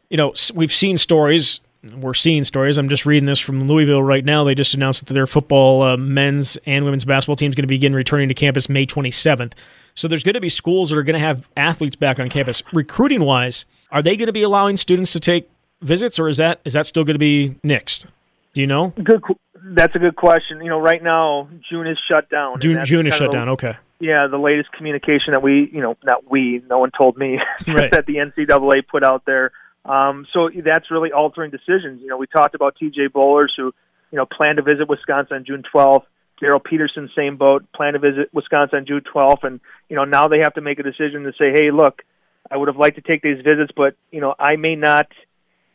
[0.08, 1.60] you know, we've seen stories.
[1.82, 2.78] We're seeing stories.
[2.78, 4.44] I'm just reading this from Louisville right now.
[4.44, 7.68] They just announced that their football uh, men's and women's basketball team is going to
[7.68, 9.52] begin returning to campus May 27th.
[9.94, 12.62] So there's going to be schools that are going to have athletes back on campus.
[12.72, 16.60] Recruiting wise, are they going to be allowing students to take visits, or is that
[16.64, 18.06] is that still going to be nixed?
[18.54, 18.92] Do you know?
[19.02, 19.22] Good,
[19.62, 20.60] that's a good question.
[20.62, 22.60] You know, right now June is shut down.
[22.60, 23.48] June June is shut the, down.
[23.50, 23.76] Okay.
[24.00, 27.90] Yeah, the latest communication that we, you know, not we, no one told me right.
[27.90, 29.50] that the NCAA put out there.
[29.84, 32.00] Um, so that's really altering decisions.
[32.00, 33.08] You know, we talked about T.J.
[33.08, 33.72] Bollers, who,
[34.12, 36.04] you know, planned to visit Wisconsin on June 12th.
[36.40, 40.28] Darrell Peterson, same boat, planned to visit Wisconsin on June 12th, and you know now
[40.28, 42.02] they have to make a decision to say, hey, look,
[42.50, 45.08] I would have liked to take these visits, but you know I may not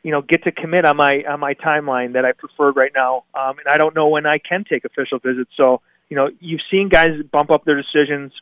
[0.03, 3.23] you know get to commit on my on my timeline that I preferred right now,
[3.33, 5.49] um, and I don't know when I can take official visits.
[5.57, 8.33] So you know you've seen guys bump up their decisions.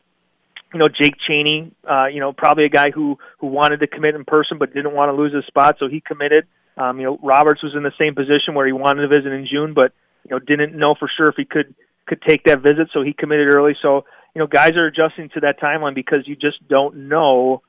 [0.74, 4.16] You know Jake Chaney, uh, you know probably a guy who who wanted to commit
[4.16, 6.48] in person but didn't want to lose his spot, so he committed.
[6.78, 9.48] Um, you know Roberts was in the same position where he wanted to visit in
[9.50, 9.94] June, but
[10.24, 11.76] you know didn't know for sure if he could
[12.08, 13.76] could take that visit, so he committed early.
[13.84, 17.62] So you know guys are adjusting to that timeline because you just don't know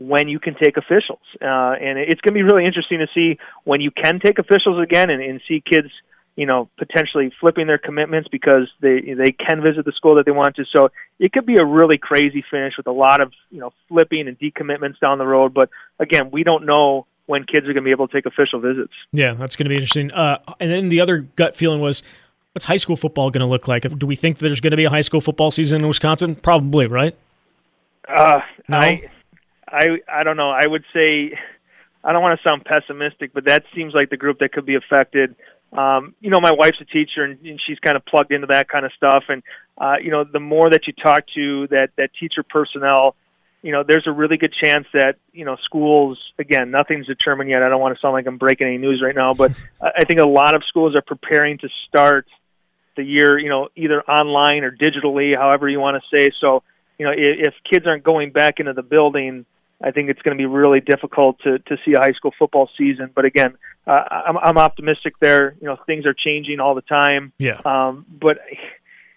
[0.00, 1.20] when you can take officials.
[1.42, 4.82] Uh, and it's going to be really interesting to see when you can take officials
[4.82, 5.88] again and, and see kids,
[6.36, 10.32] you know, potentially flipping their commitments because they they can visit the school that they
[10.32, 10.64] want to.
[10.74, 14.26] So it could be a really crazy finish with a lot of you know flipping
[14.26, 15.52] and decommitments down the road.
[15.52, 18.58] But again, we don't know when kids are going to be able to take official
[18.58, 18.94] visits.
[19.12, 20.10] Yeah, that's going to be interesting.
[20.12, 22.02] Uh, and then the other gut feeling was.
[22.52, 23.82] What's high school football going to look like?
[23.96, 26.34] Do we think there's going to be a high school football season in Wisconsin?
[26.34, 27.16] Probably, right?
[28.08, 28.76] Uh, no?
[28.76, 29.08] I
[29.70, 30.50] I I don't know.
[30.50, 31.38] I would say
[32.02, 34.74] I don't want to sound pessimistic, but that seems like the group that could be
[34.74, 35.36] affected.
[35.72, 38.68] Um, you know, my wife's a teacher, and, and she's kind of plugged into that
[38.68, 39.24] kind of stuff.
[39.28, 39.42] And
[39.78, 43.14] uh, you know, the more that you talk to that that teacher personnel,
[43.62, 46.18] you know, there's a really good chance that you know schools.
[46.38, 47.62] Again, nothing's determined yet.
[47.62, 50.20] I don't want to sound like I'm breaking any news right now, but I think
[50.20, 52.26] a lot of schools are preparing to start
[52.96, 56.30] the year, you know, either online or digitally, however you want to say.
[56.40, 56.62] So,
[56.98, 59.46] you know, if, if kids aren't going back into the building
[59.82, 62.68] I think it's going to be really difficult to to see a high school football
[62.76, 63.10] season.
[63.14, 65.56] But again, uh, I'm I'm optimistic there.
[65.60, 67.32] You know, things are changing all the time.
[67.38, 67.60] Yeah.
[67.64, 68.38] Um, but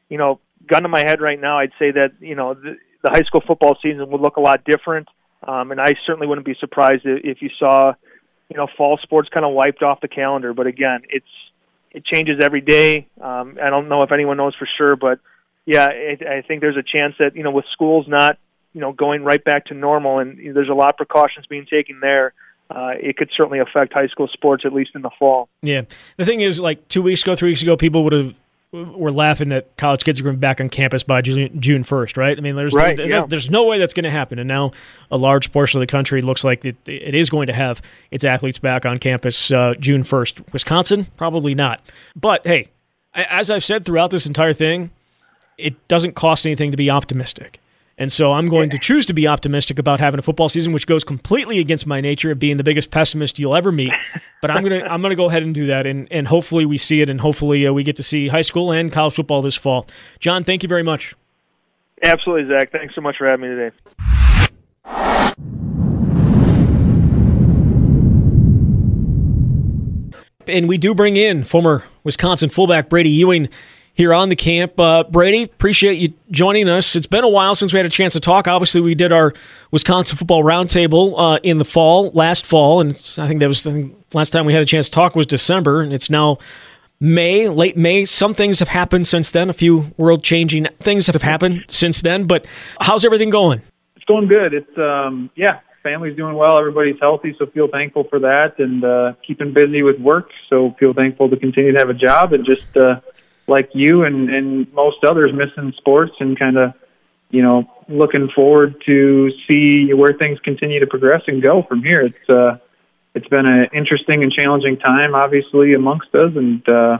[0.09, 3.09] you know, gun to my head right now, I'd say that you know the, the
[3.09, 5.07] high school football season would look a lot different.
[5.45, 7.93] Um, and I certainly wouldn't be surprised if you saw,
[8.49, 10.53] you know, fall sports kind of wiped off the calendar.
[10.53, 11.25] But again, it's
[11.91, 13.07] it changes every day.
[13.21, 15.19] Um, I don't know if anyone knows for sure, but
[15.65, 18.37] yeah, it, I think there's a chance that you know with schools not
[18.73, 21.45] you know going right back to normal, and you know, there's a lot of precautions
[21.45, 22.33] being taken there.
[22.69, 25.47] Uh, it could certainly affect high school sports at least in the fall.
[25.61, 25.83] Yeah,
[26.17, 28.33] the thing is, like two weeks ago, three weeks ago, people would have
[28.73, 32.17] we're laughing that college kids are going be back on campus by June, June 1st,
[32.17, 32.35] right?
[32.35, 33.25] I mean, there's Right, there's, yeah.
[33.27, 34.39] there's no way that's going to happen.
[34.39, 34.71] And now
[35.11, 38.23] a large portion of the country looks like it, it is going to have its
[38.23, 40.51] athletes back on campus uh, June 1st.
[40.51, 41.83] Wisconsin, probably not.
[42.15, 42.69] But hey,
[43.13, 44.89] as I've said throughout this entire thing,
[45.59, 47.59] it doesn't cost anything to be optimistic.
[47.97, 50.87] And so I'm going to choose to be optimistic about having a football season, which
[50.87, 53.93] goes completely against my nature of being the biggest pessimist you'll ever meet.
[54.41, 56.99] But I'm gonna I'm gonna go ahead and do that, and and hopefully we see
[56.99, 59.87] it, and hopefully uh, we get to see high school and college football this fall.
[60.19, 61.15] Jon, thank you very much.
[62.03, 62.69] Absolutely, Zach.
[62.69, 63.71] Thanks so much for having me today.
[70.45, 73.47] And we do bring in former Wisconsin fullback Bradie Ewing
[73.93, 74.79] here on the camp.
[74.79, 76.95] Uh, Bradie, appreciate you joining us.
[76.95, 78.47] It's been a while since we had a chance to talk.
[78.47, 79.33] Obviously, we did our
[79.71, 83.95] Wisconsin football roundtable uh, in the fall, last fall, and I think that was think
[84.13, 86.37] last time we had a chance to talk was December, and it's now
[86.99, 88.05] May, late May.
[88.05, 89.49] Some things have happened since then.
[89.49, 92.25] A few world-changing things have happened since then.
[92.25, 92.45] But
[92.79, 93.61] how's everything going?
[94.03, 94.53] it's going good.
[94.53, 96.57] It's um yeah, family's doing well.
[96.57, 100.29] Everybody's healthy, so feel thankful for that, and uh, keeping busy with work.
[100.49, 102.99] So feel thankful to continue to have a job and just uh,
[103.47, 106.73] like you and and most others missing sports and kind of
[107.29, 112.01] you know looking forward to see where things continue to progress and go from here.
[112.01, 112.57] It's uh
[113.15, 116.97] it's been an interesting and challenging time, obviously amongst us, and uh,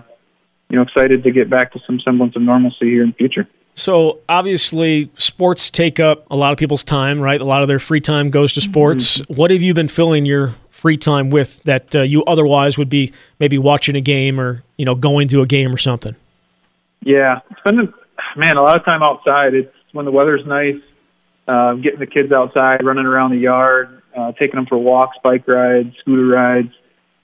[0.70, 3.48] you know excited to get back to some semblance of normalcy here in the future.
[3.76, 7.42] So obviously, sports take up a lot of people's time, right?
[7.42, 9.20] A lot of their free time goes to sports.
[9.28, 13.12] What have you been filling your free time with that uh, you otherwise would be
[13.40, 16.16] maybe watching a game or you know going to a game or something?
[17.06, 17.94] Yeah, spending
[18.36, 19.54] man a lot of time outside.
[19.54, 20.82] It's when the weather's nice,
[21.48, 25.48] uh, getting the kids outside, running around the yard, uh, taking them for walks, bike
[25.48, 26.74] rides, scooter rides,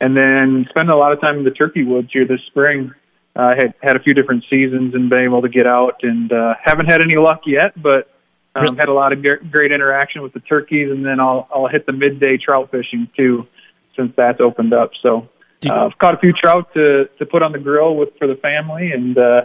[0.02, 2.94] and then spending a lot of time in the turkey woods here this spring.
[3.36, 6.56] Uh, had had a few different seasons and been able to get out, and uh,
[6.62, 8.10] haven't had any luck yet, but
[8.56, 11.68] um, had a lot of ge- great interaction with the turkeys, and then I'll I'll
[11.68, 13.48] hit the midday trout fishing too,
[13.96, 14.92] since that's opened up.
[15.02, 15.30] So
[15.70, 18.36] uh, I've caught a few trout to to put on the grill with for the
[18.36, 19.42] family, and uh,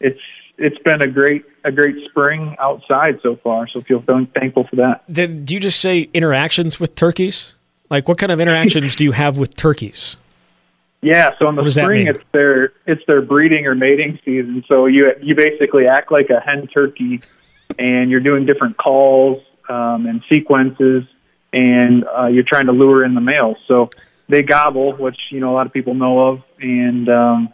[0.00, 0.20] it's
[0.58, 3.68] it's been a great a great spring outside so far.
[3.68, 5.04] So feel th- thankful for that.
[5.08, 7.54] Then do you just say interactions with turkeys?
[7.90, 10.16] Like what kind of interactions do you have with turkeys?
[11.02, 14.18] Yeah, so in the What does that spring it's their it's their breeding or mating
[14.24, 14.64] season.
[14.66, 17.20] So you you basically act like a hen turkey,
[17.78, 21.04] and you're doing different calls um, and sequences,
[21.52, 23.56] and uh, you're trying to lure in the males.
[23.68, 23.90] So
[24.28, 27.52] they gobble, which you know a lot of people know of, and um,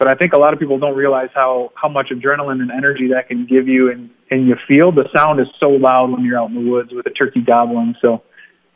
[0.00, 3.08] but I think a lot of people don't realize how how much adrenaline and energy
[3.08, 6.40] that can give you, and and you feel the sound is so loud when you're
[6.40, 7.94] out in the woods with a turkey gobbling.
[8.00, 8.22] So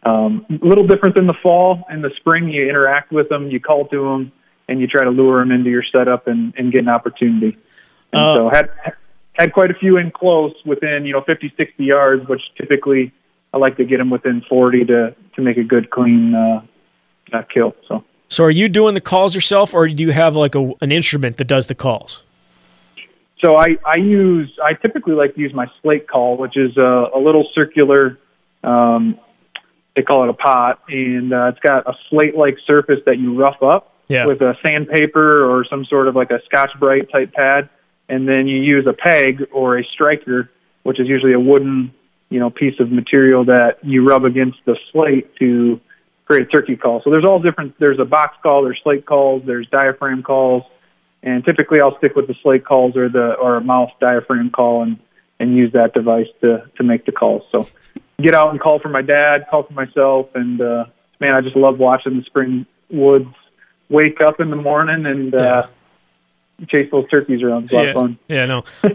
[0.04, 1.84] um, a little different than the fall.
[1.90, 4.32] In the spring, you interact with them, you call to them,
[4.68, 7.56] and you try to lure them into your setup and, and get an opportunity.
[8.12, 8.68] And Uh, so had
[9.32, 13.14] had quite a few in close within you know 50, 60 yards, which typically
[13.54, 16.60] I like to get them within 40 to to make a good clean uh,
[17.32, 17.74] uh, kill.
[17.88, 18.04] So.
[18.28, 21.36] So are you doing the calls yourself, or do you have like a, an instrument
[21.36, 22.22] that does the calls?
[23.44, 27.06] So I, I use I typically like to use my slate call, which is a,
[27.14, 28.18] a little circular.
[28.62, 29.18] Um,
[29.94, 33.62] they call it a pot, and uh, it's got a slate-like surface that you rough
[33.62, 34.26] up Yeah.
[34.26, 37.68] with a sandpaper or some sort of like a Scotch Brite type pad,
[38.08, 40.50] and then you use a peg or a striker,
[40.82, 41.92] which is usually a wooden
[42.30, 45.78] you know piece of material that you rub against the slate to
[46.24, 47.02] create a turkey call.
[47.04, 47.78] So there's all different.
[47.78, 50.62] There's a box call, there's slate calls, there's diaphragm calls,
[51.22, 54.82] and typically I'll stick with the slate calls or the or a mouth diaphragm call
[54.82, 54.98] and
[55.40, 57.42] and use that device to to make the calls.
[57.52, 57.68] So
[58.20, 60.86] get out and call for my dad, call for myself, and uh,
[61.20, 63.28] man, I just love watching the spring woods
[63.88, 65.66] wake up in the morning and uh,
[66.68, 67.64] chase those turkeys around.
[67.64, 68.18] It's a lot yeah, of fun.
[68.28, 68.64] yeah, no.
[68.84, 68.90] I-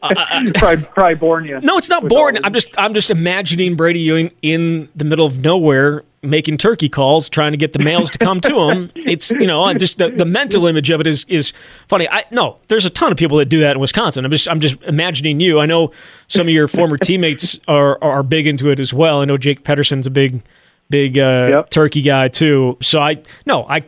[0.48, 1.60] I- probably probably boring you.
[1.62, 2.38] No, it's not boring.
[2.44, 7.29] I'm just I'm just imagining Bradie Ewing in the middle of nowhere making turkey calls,
[7.29, 8.91] trying to get the males to come to him.
[8.95, 11.53] It's you know, just the, the mental image of it is is
[11.88, 12.08] funny.
[12.10, 14.25] I no, there's a ton of people that do that in Wisconsin.
[14.25, 15.60] I'm just I'm just imagining you.
[15.60, 15.91] I know
[16.27, 19.21] some of your former teammates are are big into it as well.
[19.21, 20.41] I know Jake Pedersen's a big
[20.89, 21.69] big uh, Yep.
[21.69, 22.77] turkey guy too.
[22.82, 23.84] So I no, I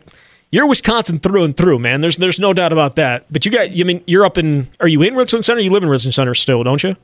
[0.52, 2.02] you're Wisconsin through and through, man.
[2.02, 3.26] There's there's no doubt about that.
[3.32, 4.70] But you got, you mean you're up in?
[4.80, 5.62] Are you in Richland Center?
[5.62, 6.96] You live in Richland Center still, don't you?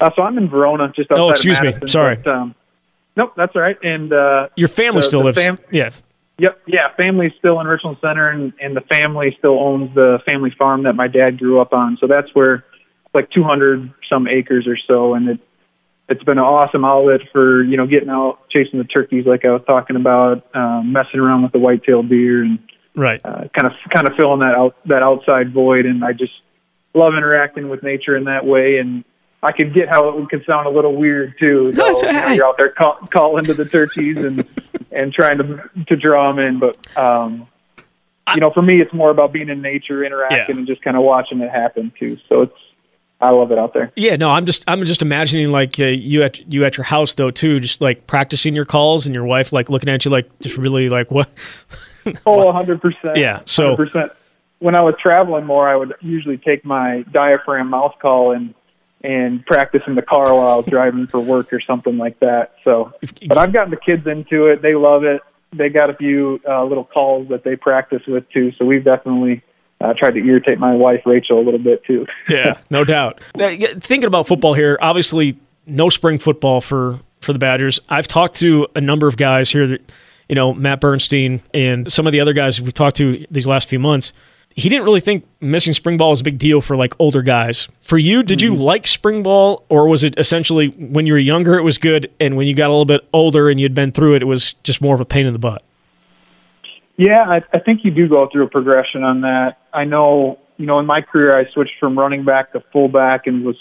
[0.00, 1.72] Uh, so I'm in Verona, just outside Oh, excuse me.
[1.86, 2.16] Sorry.
[2.16, 2.54] But, um,
[3.16, 3.76] nope, that's all right.
[3.82, 5.38] And uh, Your family The- still the lives.
[5.38, 5.90] fam- yeah.
[6.38, 10.50] Yep, yeah, family's still in Richland Center, and, and the family still owns the family
[10.58, 11.96] farm that my dad grew up on.
[12.00, 12.64] So that's where
[13.14, 15.40] like 200 some acres or so, and it
[16.08, 19.50] it's been an awesome outlet for you know getting out chasing the turkeys, like I
[19.52, 22.58] was talking about, um, messing around with the white-tailed deer, and
[22.96, 23.20] Right.
[23.24, 25.86] uh, kind of kind of filling that out that outside void.
[25.86, 26.32] And I just
[26.94, 28.78] love interacting with nature in that way.
[28.78, 29.04] And
[29.44, 31.72] I could get how it could sound a little weird too.
[31.74, 34.48] So, you know, you're out there call, calling to the turkeys and
[34.90, 37.46] and trying to to draw them in, but um,
[38.34, 40.58] you know, for me, it's more about being in nature, interacting, Yeah.
[40.60, 42.16] and just kind of watching it happen too.
[42.28, 42.56] So it's
[43.20, 43.92] I love it out there.
[43.96, 47.14] Yeah, no, I'm just I'm just imagining like uh, you at you at your house
[47.14, 50.28] though too, just like practicing your calls and your wife like looking at you like
[50.40, 51.28] just really like what?
[52.26, 53.16] Oh, hundred percent.
[53.16, 54.12] Yeah, so- percent.
[54.58, 58.54] When I was traveling more, I would usually take my diaphragm mouth call and
[59.04, 62.54] and practice in the car while I was driving for work or something like that.
[62.64, 62.92] So,
[63.28, 65.20] but I've gotten the kids into it; they love it.
[65.52, 68.52] They got a few uh, little calls that they practice with too.
[68.58, 69.42] So we've definitely
[69.80, 72.06] uh, tried to irritate my wife Rachel a little bit too.
[72.28, 73.20] Yeah, no doubt.
[73.36, 77.80] Thinking about football here, obviously no spring football for for the Badgers.
[77.88, 79.92] I've talked to a number of guys here that
[80.30, 83.68] you know Matt Bernstein and some of the other guys we've talked to these last
[83.68, 84.14] few months.
[84.56, 87.68] He didn't really think missing spring ball was a big deal for like older guys.
[87.80, 88.62] For you, did you mm-hmm.
[88.62, 92.36] like spring ball, or was it essentially when you were younger it was good, and
[92.36, 94.80] when you got a little bit older and you'd been through it, it was just
[94.80, 95.62] more of a pain in the butt?
[96.96, 99.58] Yeah, I, I think you do go through a progression on that.
[99.72, 103.44] I know, you know, in my career, I switched from running back to fullback and
[103.44, 103.56] was,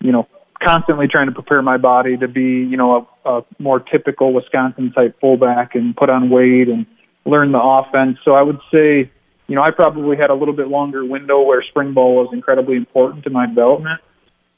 [0.00, 0.26] you know,
[0.60, 4.90] constantly trying to prepare my body to be, you know, a, a more typical Wisconsin
[4.92, 6.86] type fullback and put on weight and
[7.24, 8.18] learn the offense.
[8.24, 9.12] So I would say,
[9.46, 12.76] you know, I probably had a little bit longer window where spring ball was incredibly
[12.76, 14.00] important to my development.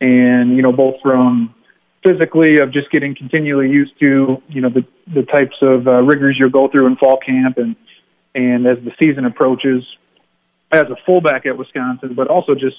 [0.01, 1.55] And, you know, both from
[2.07, 6.37] physically of just getting continually used to, you know, the, the types of uh, rigors
[6.38, 7.77] you'll go through in fall camp and,
[8.35, 9.85] and as the season approaches
[10.72, 12.77] as a fullback at Wisconsin, but also just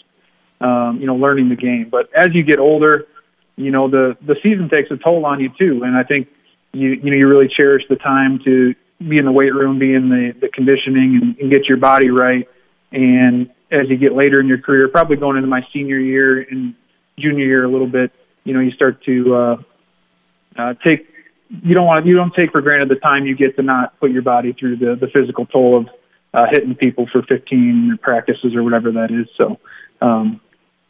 [0.61, 1.87] um, you know learning the game.
[1.89, 3.07] But as you get older,
[3.55, 6.27] you know the the season takes a toll on you too, and I think
[6.71, 8.75] you you know you really cherish the time to
[9.07, 12.09] be in the weight room, be in the the conditioning, and, and get your body
[12.09, 12.47] right.
[12.91, 16.73] And as you get later in your career, probably going into my senior year and
[17.17, 18.11] junior year a little bit,
[18.43, 19.55] you know you start to uh,
[20.57, 21.07] uh, take
[21.49, 24.11] you don't want you don't take for granted the time you get to not put
[24.11, 25.89] your body through the the physical toll of
[26.33, 29.27] uh, hitting people for 15 practices or whatever that is.
[29.35, 29.59] So
[30.01, 30.39] um,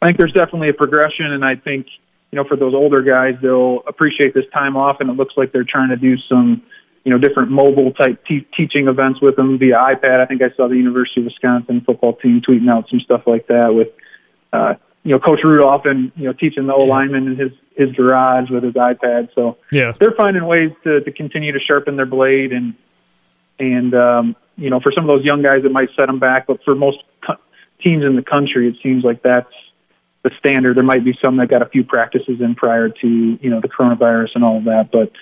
[0.02, 1.86] I think there's definitely a progression, and I think
[2.30, 5.52] you know for those older guys they'll appreciate this time off, and it looks like
[5.52, 6.62] they're trying to do some
[7.04, 10.20] you know different mobile type te- teaching events with them via iPad.
[10.20, 13.46] I think I saw the University of Wisconsin football team tweeting out some stuff like
[13.48, 13.88] that with.
[14.52, 17.90] Uh, you know, Coach Rudolph and you know teaching the O lineman in his his
[17.92, 19.30] garage with his iPad.
[19.34, 19.92] So Yeah.
[19.98, 22.74] they're finding ways to, to continue to sharpen their blade and
[23.58, 26.46] and um, you know for some of those young guys it might set them back,
[26.46, 27.36] but for most co-
[27.82, 29.48] teams in the country it seems like that's
[30.22, 30.76] the standard.
[30.76, 33.08] There might be some that got a few practices in prior to
[33.40, 35.12] you know the coronavirus and all of that, but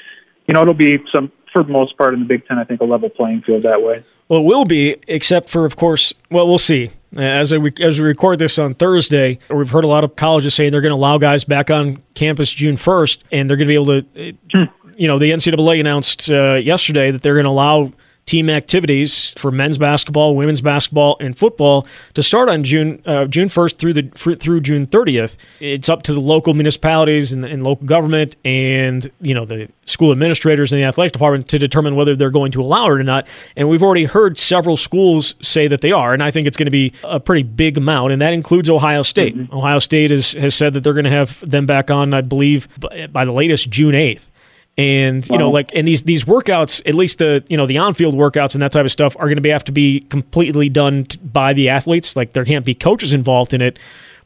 [0.49, 2.59] you know it'll be some for the most part in the Big Ten.
[2.59, 4.05] I think a level playing field that way.
[4.29, 6.91] Well, it will be, except for, of course, well, we'll see.
[7.17, 10.73] As, I, as we record this on Thursday, we've heard a lot of colleges saying
[10.73, 13.75] they're going to allow guys back on campus June 1st, and they're going to be
[13.75, 17.93] able to, you know, the NCAA announced uh, yesterday that they're going to allow
[18.29, 23.49] team activities for men's basketball, women's basketball, and football to start on June uh, June
[23.49, 24.03] first through the
[24.37, 25.39] through June thirtieth.
[25.61, 30.13] It's up to the local municipalities and, and local government, and you know the school
[30.13, 33.27] administrators and the athletic department to determine whether they're going to allow it or not.
[33.57, 36.67] And we've already heard several schools say that they are, and I think it's going
[36.67, 39.35] to be a pretty big amount, and that includes Ohio State.
[39.51, 42.69] Ohio State has has said that they're going to have them back on, I believe,
[42.79, 44.31] by by the latest June eighth
[44.79, 48.15] and you know like and these these workouts at least the you know the on-field
[48.15, 51.05] workouts and that type of stuff are going to be have to be completely done
[51.05, 52.15] t- by the athletes.
[52.17, 53.79] Like there can't be coaches involved in it.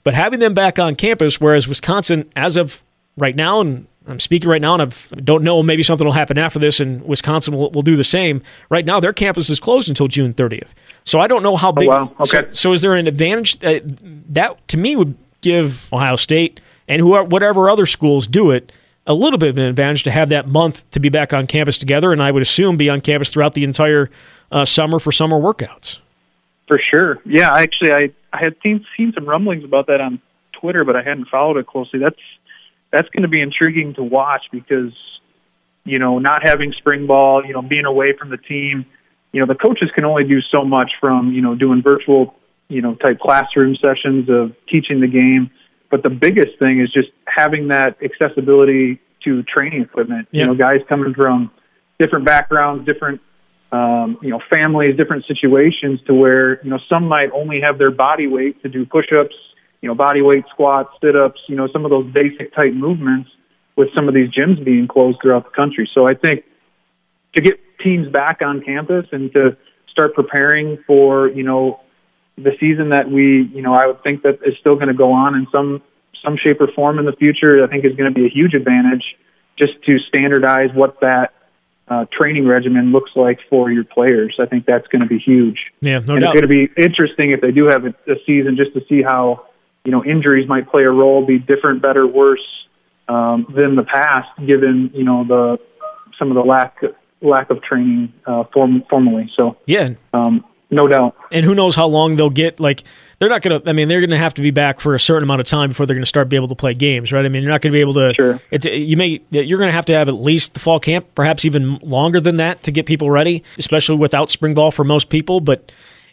[0.04, 2.82] But having them back on campus whereas Wisconsin as of
[3.16, 6.36] right now and I'm speaking right now and I don't know maybe something will happen
[6.36, 8.42] after this and Wisconsin will, will do the same.
[8.68, 11.88] Right now their campus is closed until June 30th so I don't know how big
[11.88, 12.12] wow.
[12.24, 12.48] so, Okay.
[12.52, 13.80] so is there an advantage uh,
[14.28, 18.70] that to me would give Ohio State and whoever whatever other schools do it
[19.06, 21.78] a little bit of an advantage to have that month to be back on campus
[21.78, 24.10] together, and I would assume be on campus throughout the entire
[24.50, 25.98] uh, summer for summer workouts.
[26.68, 27.18] For sure.
[27.24, 30.20] Yeah, actually, I I had seen seen some rumblings about that on
[30.52, 31.98] Twitter, but I hadn't followed it closely.
[31.98, 32.20] That's
[32.90, 34.92] that's going to be intriguing to watch because
[35.84, 38.86] you know not having spring ball, you know, being away from the team,
[39.32, 42.34] you know, the coaches can only do so much from you know doing virtual
[42.68, 45.50] you know type classroom sessions of teaching the game.
[45.92, 50.26] But the biggest thing is just having that accessibility to training equipment.
[50.32, 50.40] Yeah.
[50.40, 51.52] You know, guys coming from
[52.00, 53.20] different backgrounds, different
[53.72, 57.90] um, you know, families, different situations to where, you know, some might only have their
[57.90, 59.34] body weight to do push-ups,
[59.80, 63.30] you know, body weight squats, sit-ups, you know, some of those basic type movements
[63.76, 65.88] with some of these gyms being closed throughout the country.
[65.94, 66.44] So I think
[67.34, 69.56] to get teams back on campus and to
[69.90, 71.80] start preparing for, you know,
[72.36, 75.12] the season that we, you know, I would think that is still going to go
[75.12, 75.82] on in some
[76.24, 77.62] some shape or form in the future.
[77.64, 79.04] I think is going to be a huge advantage
[79.58, 81.32] just to standardize what that
[81.88, 84.36] uh, training regimen looks like for your players.
[84.40, 85.58] I think that's going to be huge.
[85.80, 86.36] Yeah, no and doubt.
[86.36, 89.02] It's going to be interesting if they do have a, a season just to see
[89.02, 89.46] how
[89.84, 92.46] you know injuries might play a role, be different, better, worse
[93.08, 95.58] um, than the past, given you know the
[96.18, 96.78] some of the lack
[97.20, 99.30] lack of training uh, form, formally.
[99.38, 101.14] So yeah, um, no doubt.
[101.30, 102.58] And who knows how long they'll get?
[102.58, 102.82] Like
[103.18, 103.70] they're not going to.
[103.70, 105.68] I mean, they're going to have to be back for a certain amount of time
[105.68, 107.24] before they're going to start be able to play games, right?
[107.24, 108.12] I mean, you're not going to be able to.
[108.14, 108.40] Sure.
[108.50, 111.44] It's you may you're going to have to have at least the fall camp, perhaps
[111.44, 115.40] even longer than that, to get people ready, especially without spring ball for most people.
[115.40, 115.70] But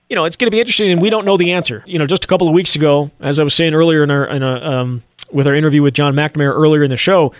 [0.07, 1.84] you know, it's going to be interesting, and we don't know the answer.
[1.88, 4.26] You know, just a couple of weeks ago, as I was saying earlier in our
[4.26, 5.01] in a, um,
[5.32, 7.34] with our interview with Jon McNamara earlier in the show.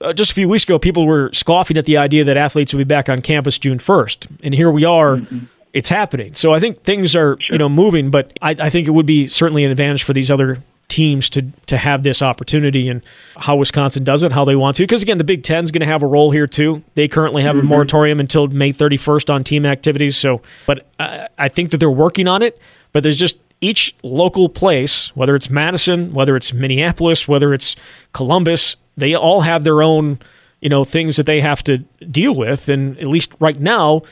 [0.00, 2.78] Uh, just a few weeks ago, people were scoffing at the idea that athletes would
[2.78, 4.26] be back on campus June 1st.
[4.42, 5.18] And here we are.
[5.18, 6.34] Mm-hmm it's happening.
[6.34, 7.54] So I think things are sure.
[7.54, 10.30] you know moving, but I, I, think it would be certainly an advantage for these
[10.30, 13.02] other teams to to have this opportunity and
[13.36, 14.82] how Wisconsin does it, how they want to.
[14.82, 16.82] Because again, the Big Ten is going to have a role here too.
[16.94, 17.66] They currently have mm-hmm.
[17.66, 20.16] a moratorium until May 31st on team activities.
[20.16, 22.58] So, but I, I think that they're working on it.
[22.92, 27.74] But there's just each local place, whether it's Madison, whether it's Minneapolis, whether it's
[28.12, 30.18] Columbus, they all have their own
[30.60, 31.78] you know things that they have to
[32.10, 34.02] deal with, and at least right now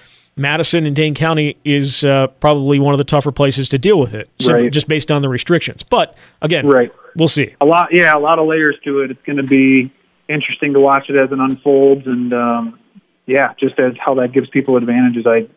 [0.40, 4.14] Madison and Dane County is uh, probably one of the tougher places to deal with
[4.14, 4.72] it, so right.
[4.72, 5.82] just based on the restrictions.
[5.82, 6.92] But again, right.
[7.14, 7.54] we'll see.
[7.60, 9.10] A lot, yeah, a lot of layers to it.
[9.10, 9.92] It's going to be
[10.28, 12.78] interesting to watch it as it unfolds, and um,
[13.26, 15.26] yeah, just as how that gives people advantages.
[15.26, 15.48] I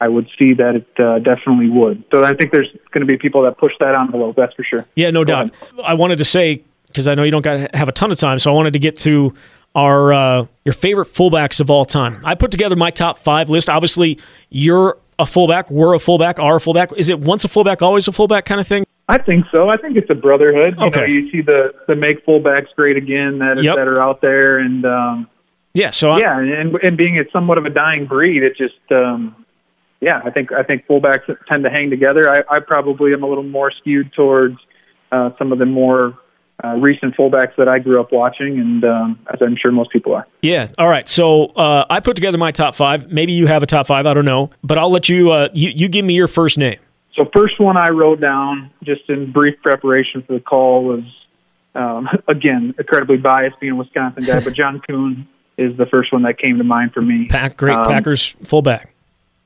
[0.00, 2.04] I would see that it uh, definitely would.
[2.10, 4.36] So I think there's going to be people that push that envelope.
[4.36, 4.84] That's for sure.
[4.94, 5.50] Yeah, no Go doubt.
[5.50, 5.80] ahead.
[5.84, 8.38] I wanted to say because I know you don't got have a ton of time,
[8.38, 9.34] so I wanted to get to
[9.76, 12.20] are uh, your favorite fullbacks of all time.
[12.24, 13.68] I put together my top five list.
[13.68, 14.18] Obviously,
[14.48, 16.90] you're a fullback, we're a fullback, are a fullback.
[16.96, 18.84] Is it once a fullback, always a fullback kind of thing?
[19.08, 19.68] I think so.
[19.68, 20.76] I think it's a brotherhood.
[20.80, 21.00] You Okay.
[21.00, 23.76] know, you see the the make fullbacks great again that Yep.
[23.76, 25.28] that are out there, and um,
[25.74, 25.90] Yeah.
[25.90, 29.36] So I, yeah, and and being it's somewhat of a dying breed, it just um,
[30.00, 32.28] yeah, I think I think fullbacks tend to hang together.
[32.28, 34.56] I, I probably am a little more skewed towards
[35.12, 36.18] uh, some of the more
[36.64, 40.14] uh, recent fullbacks that I grew up watching, and um, as I'm sure most people
[40.14, 40.26] are.
[40.42, 40.68] yeah.
[40.78, 41.08] All right.
[41.08, 43.10] So uh, I put together my top five.
[43.10, 44.06] Maybe you have a top five.
[44.06, 45.30] I don't know, but I'll let you.
[45.32, 46.78] Uh, you you give me your first name.
[47.14, 51.04] So first one I wrote down just in brief preparation for the call was
[51.74, 55.26] um, again incredibly biased being a Wisconsin guy, but John Kuhn
[55.58, 57.26] is the first one that came to mind for me.
[57.28, 58.92] Pack great Um, Packers fullback.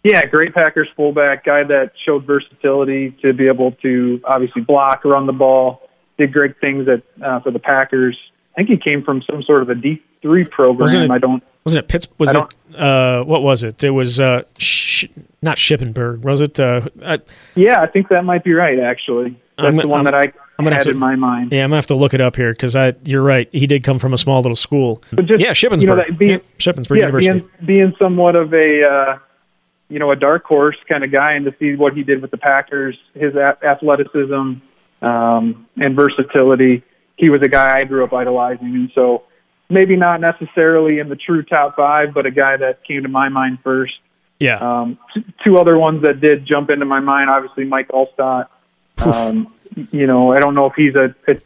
[0.02, 5.26] Yeah, great Packers fullback, guy that showed versatility to be able to obviously block, run
[5.26, 5.82] the ball,
[6.20, 8.16] did great things at uh, for the Packers.
[8.54, 10.80] I think he came from some sort of a D three program.
[10.84, 11.42] Wasn't it- I don't.
[11.64, 12.06] Wasn't it Pitts?
[12.18, 13.84] Was it uh, what was it?
[13.84, 15.04] It was uh, sh-
[15.42, 16.20] not Shippenberg.
[16.22, 16.58] Was it?
[16.58, 17.18] Uh, uh,
[17.54, 18.78] Yeah, I think that might be right.
[18.78, 21.16] Actually, that's I'm- the one I'm- that I I'm gonna had have to- in my
[21.16, 21.52] mind.
[21.52, 22.94] yeah, I'm gonna have to look it up here because I.
[23.04, 23.48] You're right.
[23.52, 25.02] He did come from a small little school.
[25.12, 25.80] But just, yeah, Shippensburg.
[25.82, 27.32] You know, that being, yeah, Shippensburg yeah, University.
[27.40, 29.18] being being somewhat of a uh,
[29.90, 32.30] you know a dark horse kind of guy, and to see what he did with
[32.30, 34.52] the Packers, his a- athleticism
[35.02, 36.82] um, and versatility,
[37.16, 39.24] he was a guy I grew up idolizing, and so
[39.68, 43.28] maybe not necessarily in the true top five, but a guy that came to my
[43.28, 43.94] mind first.
[44.38, 44.56] yeah.
[44.56, 48.46] Um, t- two other ones that did jump into my mind, obviously Mike Alstott.
[48.98, 49.54] Um,
[49.92, 51.40] you know, I don't know if he's a, a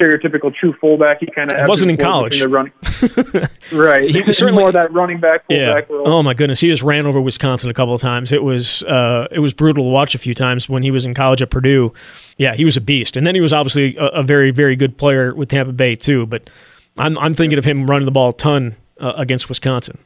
[0.00, 1.18] stereotypical true fullback.
[1.20, 2.40] He kind of wasn't in college.
[2.42, 2.72] running.
[3.72, 5.80] right, He was certainly- more that running back Yeah.
[5.88, 6.08] role.
[6.08, 8.32] Oh my goodness, he just ran over Wisconsin a couple of times.
[8.32, 11.14] It was uh, it was brutal to watch a few times when he was in
[11.14, 11.92] college at Purdue.
[12.36, 14.96] Yeah, he was a beast, and then he was obviously a, a very very good
[14.96, 16.26] player with Tampa Bay too.
[16.26, 16.48] But
[16.96, 19.98] I'm I'm thinking of him running the ball a ton uh, against Wisconsin.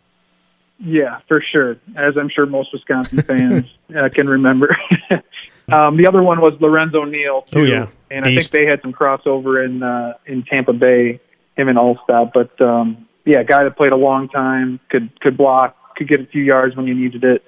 [0.85, 1.77] Yeah, for sure.
[1.97, 3.65] As I'm sure most Wisconsin fans
[3.97, 4.77] uh, can remember.
[5.73, 7.43] um, the other one was Lorenzo Neal.
[7.43, 7.87] Too, Oh, yeah.
[8.13, 11.21] And I think they had some crossover in uh, in Tampa Bay,
[11.57, 12.33] him and Alstott.
[12.33, 16.27] But um, yeah, guy that played a long time, could could block, could get a
[16.27, 17.43] few yards when you needed it.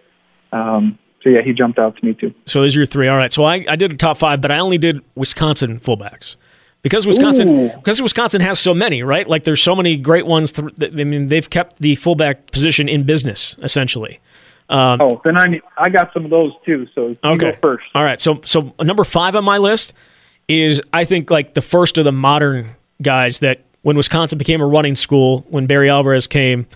[0.52, 2.34] Um, so yeah, he jumped out to me too.
[2.46, 3.08] So those are your three.
[3.08, 3.32] All right.
[3.32, 6.36] So I, I did a top five, but I only did Wisconsin fullbacks
[6.82, 7.68] because Wisconsin Ooh.
[7.76, 9.26] because Wisconsin has so many, right?
[9.26, 10.52] Like there's so many great ones.
[10.52, 14.20] Th- I mean, they've kept the fullback position in business essentially.
[14.68, 16.86] Um, Oh, then I I got some of those too.
[16.94, 17.52] So Okay.
[17.52, 17.84] go first.
[17.94, 18.20] All right.
[18.20, 19.92] So so number five on my list
[20.48, 24.66] is I think like the first of the modern guys that when Wisconsin became a
[24.66, 26.66] running school, when Barry Alvarez came,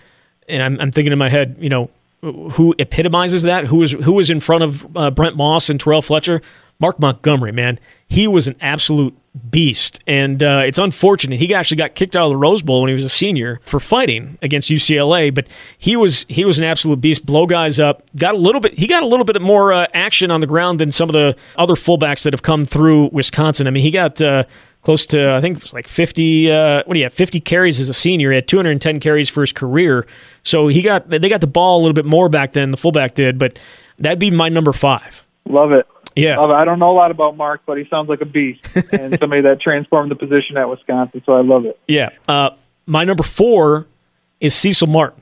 [0.47, 1.89] and I'm, I'm thinking in my head, you know,
[2.21, 3.65] who epitomizes that?
[3.65, 6.41] Who was who was in front of uh, Brent Moss and Terrell Fletcher?
[6.79, 9.15] Mark Montgomery, man, he was an absolute
[9.49, 12.89] beast, and uh, it's unfortunate he actually got kicked out of the Rose Bowl when
[12.89, 15.33] he was a senior for fighting against UCLA.
[15.33, 17.25] But he was he was an absolute beast.
[17.25, 18.03] Blow guys up.
[18.15, 18.77] Got a little bit.
[18.77, 21.35] He got a little bit more uh, action on the ground than some of the
[21.57, 23.67] other fullbacks that have come through Wisconsin.
[23.67, 24.21] I mean, he got.
[24.21, 24.43] Uh,
[24.81, 27.81] close to I think it was like 50 uh, what do you have 50 carries
[27.81, 30.07] as a senior he had 210 carries for his career
[30.45, 33.13] so he got they got the ball a little bit more back than the fullback
[33.13, 33.59] did but
[33.97, 35.87] that'd be my number 5 Love it.
[36.19, 36.39] Yeah.
[36.39, 38.61] I don't know a lot about Mark, but he sounds like a beast
[38.93, 41.21] and somebody that transformed the position at Wisconsin.
[41.25, 41.79] So I love it.
[41.87, 42.09] Yeah.
[42.27, 42.51] Uh,
[42.85, 43.87] my number four
[44.39, 45.21] is Cecil Martin.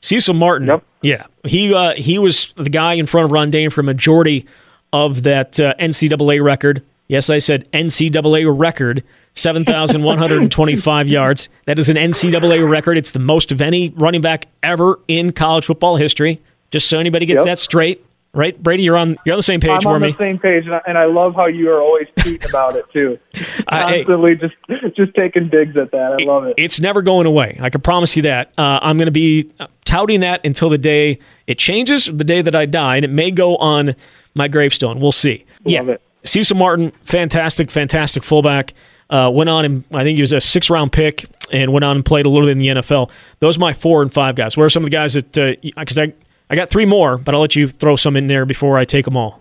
[0.00, 0.68] Cecil Martin.
[0.68, 0.84] Yep.
[1.02, 1.26] Yeah.
[1.44, 4.46] He uh, he was the guy in front of Ron Dayne for a majority
[4.92, 6.82] of that uh, NCAA record.
[7.08, 9.02] Yes, I said NCAA record,
[9.34, 11.48] 7,125 yards.
[11.66, 12.96] That is an NCAA record.
[12.98, 16.40] It's the most of any running back ever in college football history.
[16.70, 17.44] Just so anybody gets Yep.
[17.46, 18.04] that straight.
[18.34, 20.12] Right, Bradie, you're on you're on the same page I'm for on me.
[20.12, 22.86] the same page, and I, and I love how you are always tweeting about it
[22.90, 23.18] too.
[23.68, 24.04] I- hey.
[24.04, 26.16] Constantly just just taking digs at that.
[26.18, 26.54] I love it.
[26.56, 27.58] It's never going away.
[27.60, 28.50] I can promise you that.
[28.56, 29.50] Uh, I'm going to be
[29.84, 33.30] touting that until the day it changes, the day that I die, and it may
[33.30, 33.94] go on
[34.34, 34.98] my gravestone.
[34.98, 35.44] We'll see.
[35.64, 36.02] Love yeah, it.
[36.24, 38.72] Cecil Martin, fantastic, fantastic fullback.
[39.10, 41.96] Uh, went on and I think he was a six round pick and went on
[41.96, 43.10] and played a little bit in the NFL.
[43.40, 44.56] Those are my four and five guys.
[44.56, 45.32] What are some of the guys that?
[45.60, 46.14] Because I
[46.52, 49.06] I got three more, but I'll let you throw some in there before I take
[49.06, 49.40] them all.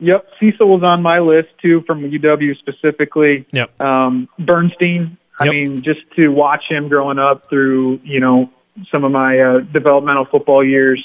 [0.00, 3.46] Yep, Cecil was on my list too from UW specifically.
[3.52, 3.80] Yep.
[3.80, 5.16] Um, Bernstein.
[5.40, 5.52] I Yep.
[5.54, 8.50] mean, just to watch him growing up through you know
[8.90, 11.02] some of my uh, developmental football years,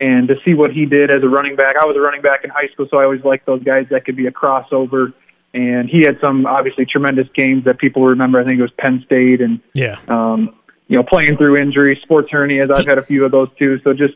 [0.00, 1.76] and to see what he did as a running back.
[1.80, 4.04] I was a running back in high school, so I always liked those guys that
[4.04, 5.12] could be a crossover.
[5.54, 8.38] And he had some obviously tremendous games that people remember.
[8.40, 9.96] I think it was Penn State and Yeah.
[10.08, 10.54] um,
[10.88, 12.70] you know, playing through injury, sports hernias.
[12.74, 13.78] I've had a few of those too.
[13.84, 14.14] So just,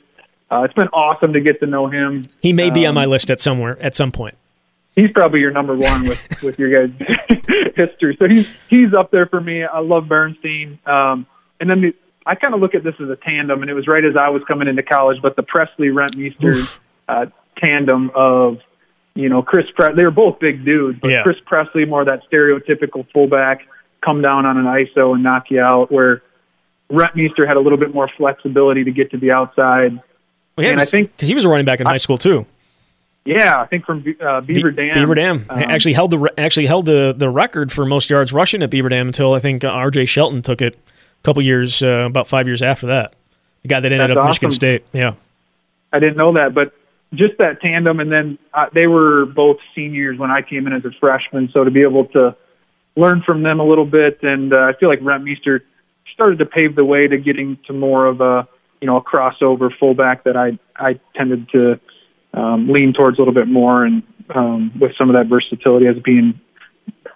[0.53, 2.25] uh, it's been awesome to get to know him.
[2.41, 4.37] He may be on Um, my list at somewhere at some point.
[4.95, 6.95] He's probably your number one with with your guys'
[7.77, 8.17] history.
[8.21, 9.65] So he's he's up there for me.
[9.65, 10.79] I love Bernstein.
[10.87, 11.27] Um,
[11.61, 11.95] and then the,
[12.27, 14.29] I kind of look at this as a tandem, and it was right as I
[14.29, 15.19] was coming into college.
[15.23, 16.79] But the Pressley Rentmeester
[17.09, 17.27] uh,
[17.59, 18.59] tandem of
[19.15, 21.23] you know Chris Pre- they were both big dudes, but Yeah.
[21.23, 23.63] Chris Pressley more that stereotypical fullback,
[24.05, 25.91] come down on an ISO and knock you out.
[25.91, 26.23] Where
[26.91, 29.99] Rentmeester had a little bit more flexibility to get to the outside.
[30.57, 32.47] Well, yeah, and I think- because he was a running back in high school too.
[33.25, 34.95] Yeah, I think from uh, Beaver Be- Dam.
[34.95, 38.33] Beaver Dam um, actually held the re- actually held the, the record for most yards
[38.33, 40.07] rushing at Beaver Dam until I think uh, R.J.
[40.07, 43.15] Shelton took it a couple years, uh, about five years after that.
[43.63, 44.51] The guy that ended up Michigan.
[44.51, 44.85] State.
[44.93, 45.15] Yeah,
[45.93, 46.75] I didn't know that, but
[47.15, 50.85] just that tandem, and then uh, they were both seniors when I came in as
[50.85, 51.49] a freshman.
[51.53, 52.35] So to be able to
[52.97, 55.61] learn from them a little bit, and uh, I feel like Rentmeester
[56.13, 58.49] started to pave the way to getting to more of a
[58.83, 61.81] you know a crossover fullback that I I tended to
[62.35, 64.03] um, lean towards a little bit more, and
[64.35, 66.39] um, with some of that versatility as being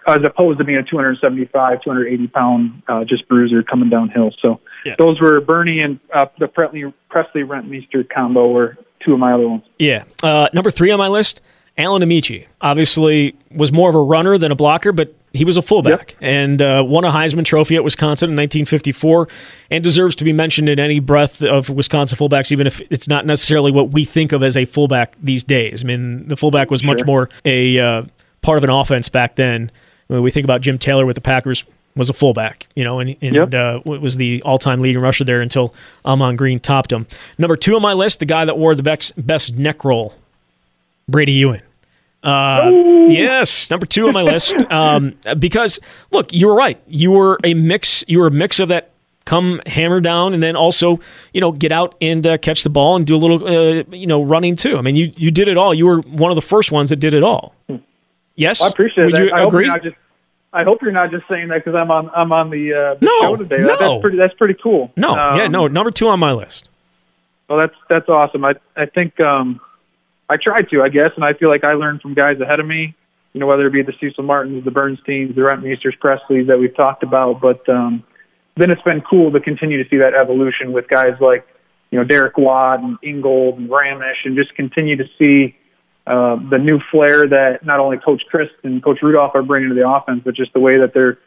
[0.07, 4.31] as opposed to being a 275, 280 pound uh, just bruiser coming downhill.
[4.41, 4.95] So Yeah.
[4.97, 9.47] those were Bernie and uh, the Pressley Pressley Rentmeester combo were two of my other
[9.49, 9.63] ones.
[9.77, 10.05] yeah.
[10.23, 11.41] Uh, number three on my list,
[11.77, 12.45] Alan Ameche.
[12.61, 16.61] Obviously, was more of a runner than a blocker, but he was a fullback and
[16.61, 19.27] uh, won a Heisman Trophy at Wisconsin in 1954,
[19.69, 23.25] and deserves to be mentioned in any breath of Wisconsin fullbacks, even if it's not
[23.25, 25.83] necessarily what we think of as a fullback these days.
[25.83, 28.03] I mean, the fullback was much more a uh,
[28.41, 29.71] part of an offense back then.
[30.07, 31.63] When we think about Jim Taylor with the Packers,
[31.97, 33.53] was a fullback, you know, and, and Yep.
[33.53, 35.73] uh, was the all-time leading rusher there until
[36.05, 37.07] Ahman Green topped him.
[37.37, 40.13] Number two on my list, the guy that wore the best, best neck roll,
[41.11, 41.61] Bradie Ewing.
[42.23, 42.69] Uh,
[43.07, 44.55] yes, number two on my list.
[44.71, 45.79] Um, because
[46.11, 46.79] look, you were right.
[46.87, 48.03] You were a mix.
[48.07, 48.91] You were a mix of that.
[49.25, 51.01] Come hammer down, and then also,
[51.33, 54.07] you know, get out and uh, catch the ball and do a little, uh, you
[54.07, 54.77] know, running too.
[54.77, 55.73] I mean, you you did it all.
[55.73, 57.53] You were one of the first ones that did it all.
[58.35, 59.23] Yes, I appreciate Would that.
[59.25, 59.65] you I agree?
[59.65, 59.95] you're just.
[60.53, 63.05] I hope you're not just saying that because I'm on I'm on the, uh, the
[63.05, 63.57] No, show today.
[63.59, 63.75] no.
[63.77, 64.17] That's pretty.
[64.17, 64.91] That's pretty cool.
[64.95, 65.67] no, yeah, Um, no.
[65.67, 66.69] Number two on my list.
[67.49, 68.45] Well, that's that's awesome.
[68.45, 69.59] I I think um,
[70.29, 72.67] I tried to, I guess, and I feel like I learned from guys ahead of
[72.67, 72.95] me.
[73.33, 76.75] You know, whether it be the Cecil Martins, the Bernsteins, the Rentmeesters, Pressleys that we've
[76.75, 78.03] talked about, but um,
[78.55, 81.45] then it's been cool to continue to see that evolution with guys like
[81.91, 85.55] you know Derek Watt and Ingold and Ramesh, and just continue to see
[86.07, 89.75] uh, the new flair that not only Coach Chryst and Coach Rudolph are bringing to
[89.75, 91.19] the offense, but just the way that they're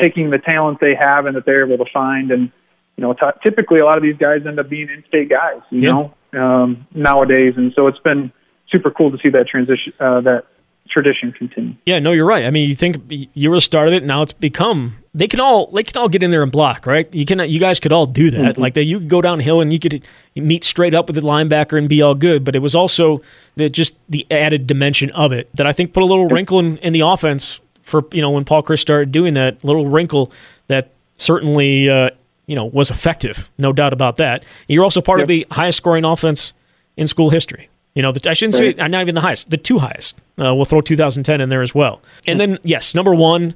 [0.00, 2.30] taking the talent they have and that they're able to find.
[2.30, 2.50] And
[2.96, 5.82] you know, t- typically a lot of these guys end up being in-state guys, you
[5.82, 6.10] Yeah.
[6.32, 7.54] know, um, nowadays.
[7.56, 8.32] And so it's been
[8.70, 10.46] super cool to see that transition, uh, that
[10.88, 11.74] tradition continue.
[11.86, 12.44] Yeah, no, you're right.
[12.44, 14.04] I mean, you think you were the start of it.
[14.04, 17.12] Now it's become they can all they can all get in there and block, right?
[17.14, 18.40] You can you guys could all do that.
[18.40, 18.60] Mm-hmm.
[18.60, 20.02] Like that, you could go downhill and you could
[20.34, 22.44] meet straight up with the linebacker and be all good.
[22.44, 23.22] But it was also
[23.56, 26.78] the just the added dimension of it that I think put a little wrinkle in,
[26.78, 30.32] in the offense for you know when Paul Chryst started doing that little wrinkle
[30.68, 32.10] that certainly uh,
[32.46, 34.44] you know was effective, no doubt about that.
[34.68, 35.24] You're also part yep.
[35.24, 36.52] of the highest scoring offense
[36.96, 37.68] in school history.
[37.94, 38.76] You know, the, I shouldn't right.
[38.76, 40.14] say not even the highest, the two highest.
[40.38, 42.00] Uh, we'll throw 2010 in there as well.
[42.26, 43.54] And then yes, number one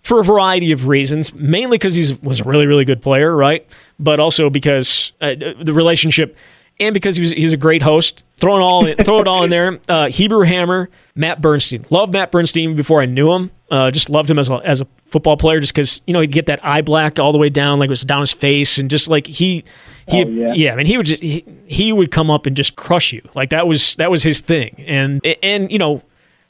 [0.00, 3.66] for a variety of reasons, mainly because he was a really really good player, right?
[3.98, 6.36] But also because uh, the relationship
[6.80, 8.24] and because he was, he's a great host.
[8.36, 9.78] Throw it all in, throw it all in there.
[9.88, 11.86] Uh, Hebrew Hammer, Matt Bernstein.
[11.90, 13.50] Love Matt Bernstein before I knew him.
[13.74, 16.30] Uh, just loved him as a, as a football player, just because you know he'd
[16.30, 18.88] get that eye black all the way down, like it was down his face, and
[18.88, 19.64] just like he
[20.06, 20.52] he oh, yeah.
[20.54, 23.28] yeah, I mean he would just, he, he would come up and just crush you.
[23.34, 24.76] Like that was that was his thing.
[24.86, 26.04] And and you know,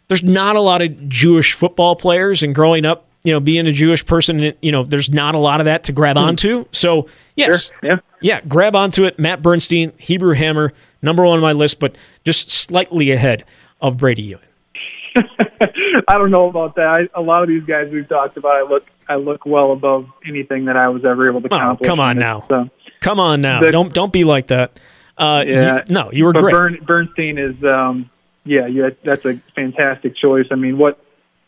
[0.09, 3.73] there's not a lot of Jewish football players, and growing up, you know, being a
[3.73, 6.27] Jewish person, you know, there's not a lot of that to grab mm-hmm.
[6.27, 6.67] onto.
[6.73, 7.91] So yes, sure.
[7.91, 9.19] yeah, yeah, grab onto it.
[9.19, 13.47] Matt Bernstein, Hebrew Hammer, number one on my list, but just slightly ahead
[13.81, 14.43] of Bradie Ewing.
[16.09, 17.09] I don't know about that.
[17.15, 20.07] I, a lot of these guys we've talked about, I look, I look well above
[20.27, 21.89] anything that I was ever able to oh, accomplish.
[21.89, 22.69] Come on now, so,
[23.01, 23.61] come on now.
[23.61, 24.79] The, don't don't be like that.
[25.17, 26.53] Uh, yeah, you, no, you were great.
[26.53, 28.11] Bern, Bernstein is, um,
[28.45, 30.47] yeah, yeah, that's a fantastic choice.
[30.51, 30.99] I mean, what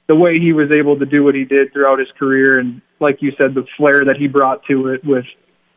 [0.06, 3.18] the way he was able to do what he did throughout his career, and like
[3.20, 5.24] you said, the flair that he brought to it with,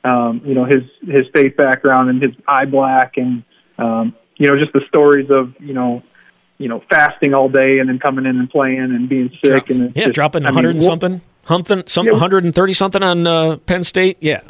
[0.03, 3.43] um, you know, his his faith background and his eye black, and
[3.79, 6.03] um, you know, just the stories of you know
[6.59, 9.69] you know, fasting all day and then coming in and playing and being sick Drop,
[9.69, 13.25] and yeah, just, dropping I 100 mean, and something, something, some yeah, 130 something on
[13.25, 14.17] uh, Penn State.
[14.19, 14.41] Yeah,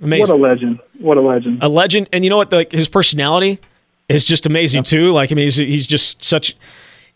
[0.00, 0.20] amazing.
[0.20, 0.80] What a legend!
[0.98, 1.58] What a legend!
[1.62, 2.50] A legend, and you know what?
[2.50, 3.58] Like his personality
[4.08, 5.12] is just amazing too.
[5.12, 6.56] Like I mean, he's he's just such.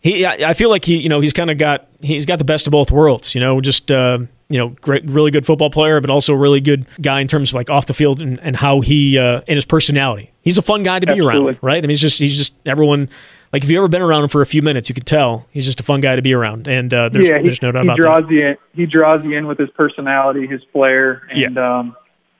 [0.01, 2.67] He, I feel like he, you know, he's kind of got he's got the best
[2.67, 3.33] of both worlds.
[3.33, 4.19] You know, just uh,
[4.49, 7.51] you know, great, really good football player, but also a really good guy in terms
[7.51, 10.31] of like off the field and, and how he uh, and his personality.
[10.41, 11.53] He's a fun guy to be Absolutely.
[11.53, 11.77] around, right?
[11.77, 13.09] I mean, he's just he's just everyone.
[13.53, 15.65] Like if you've ever been around him for a few minutes, you could tell he's
[15.65, 17.85] just a fun guy to be around, and uh, there's, yeah, he, there's no doubt
[17.85, 18.31] about draws that.
[18.31, 21.79] You in, he draws you in with his personality, his flair, and yeah.
[21.79, 21.95] um,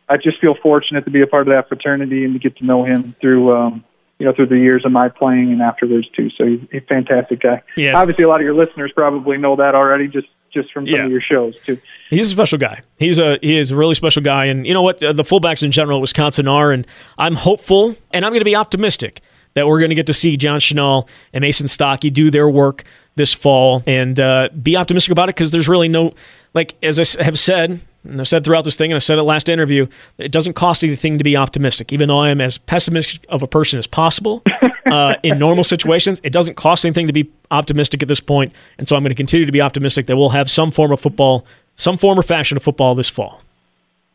[0.09, 2.65] I just feel fortunate to be a part of that fraternity and to get to
[2.65, 3.83] know him through um,
[4.19, 6.29] you know, through the years of my playing and afterwards too.
[6.37, 7.61] So he's, a fantastic guy.
[7.75, 10.95] Yeah, Obviously, a lot of your listeners probably know that already, just just from some
[10.95, 11.05] yeah.
[11.05, 11.79] of your shows too.
[12.09, 12.81] He's a special guy.
[12.97, 14.99] He's a he is a really special guy, and you know what?
[14.99, 16.87] The fullbacks in general at Wisconsin are, and
[17.17, 19.21] I'm hopeful, and I'm going to be optimistic
[19.53, 22.83] that we're going to get to see John Chenal and Mason Stokke do their work
[23.15, 26.13] this fall, and uh, be optimistic about it because there's really no
[26.55, 29.23] like as I have said and I've said throughout this thing, and I said it
[29.23, 29.87] last interview,
[30.17, 31.93] it doesn't cost anything to be optimistic.
[31.93, 34.43] Even though I am as pessimistic of a person as possible
[34.87, 38.53] uh, in normal situations, it doesn't cost anything to be optimistic at this point.
[38.77, 40.99] And so I'm going to continue to be optimistic that we'll have some form of
[40.99, 41.45] football,
[41.77, 43.41] some form or fashion of football this fall.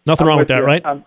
[0.07, 0.85] Nothing I'm wrong with, with that, right?
[0.85, 1.05] I'm,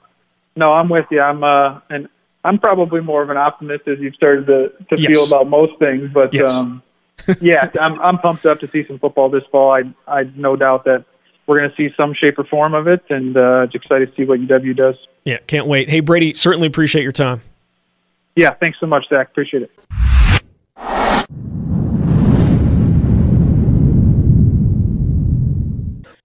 [0.56, 1.22] no, I'm with you.
[1.22, 2.10] I'm uh, and
[2.44, 5.12] I'm probably more of an optimist as you've started to to yes.
[5.12, 6.54] feel about most things, but yes.
[6.54, 6.82] um,
[7.42, 9.72] yeah, I'm I'm pumped up to see some football this fall.
[9.72, 11.06] I I no doubt that
[11.46, 14.16] we're going to see some shape or form of it, and uh, just excited to
[14.16, 14.96] see what UW does.
[15.26, 15.90] Yeah, can't wait.
[15.90, 17.42] Hey, Bradie, certainly appreciate your time.
[18.36, 19.30] Yeah, thanks so much, Zach.
[19.30, 19.72] Appreciate it.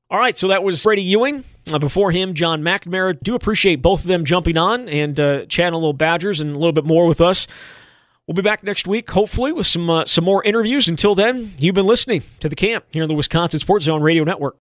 [0.09, 1.45] All right, so that was Bradie Ewing.
[1.73, 3.19] Uh, before him, Jon McNamara.
[3.21, 6.59] Do appreciate both of them jumping on and uh, chatting a little Badgers and a
[6.59, 7.49] little bit more with us.
[8.27, 10.89] We'll be back next week, hopefully, with some uh, some more interviews.
[10.89, 14.25] Until then, you've been listening to the camp here on the Wisconsin Sports Zone Radio
[14.25, 14.57] Network.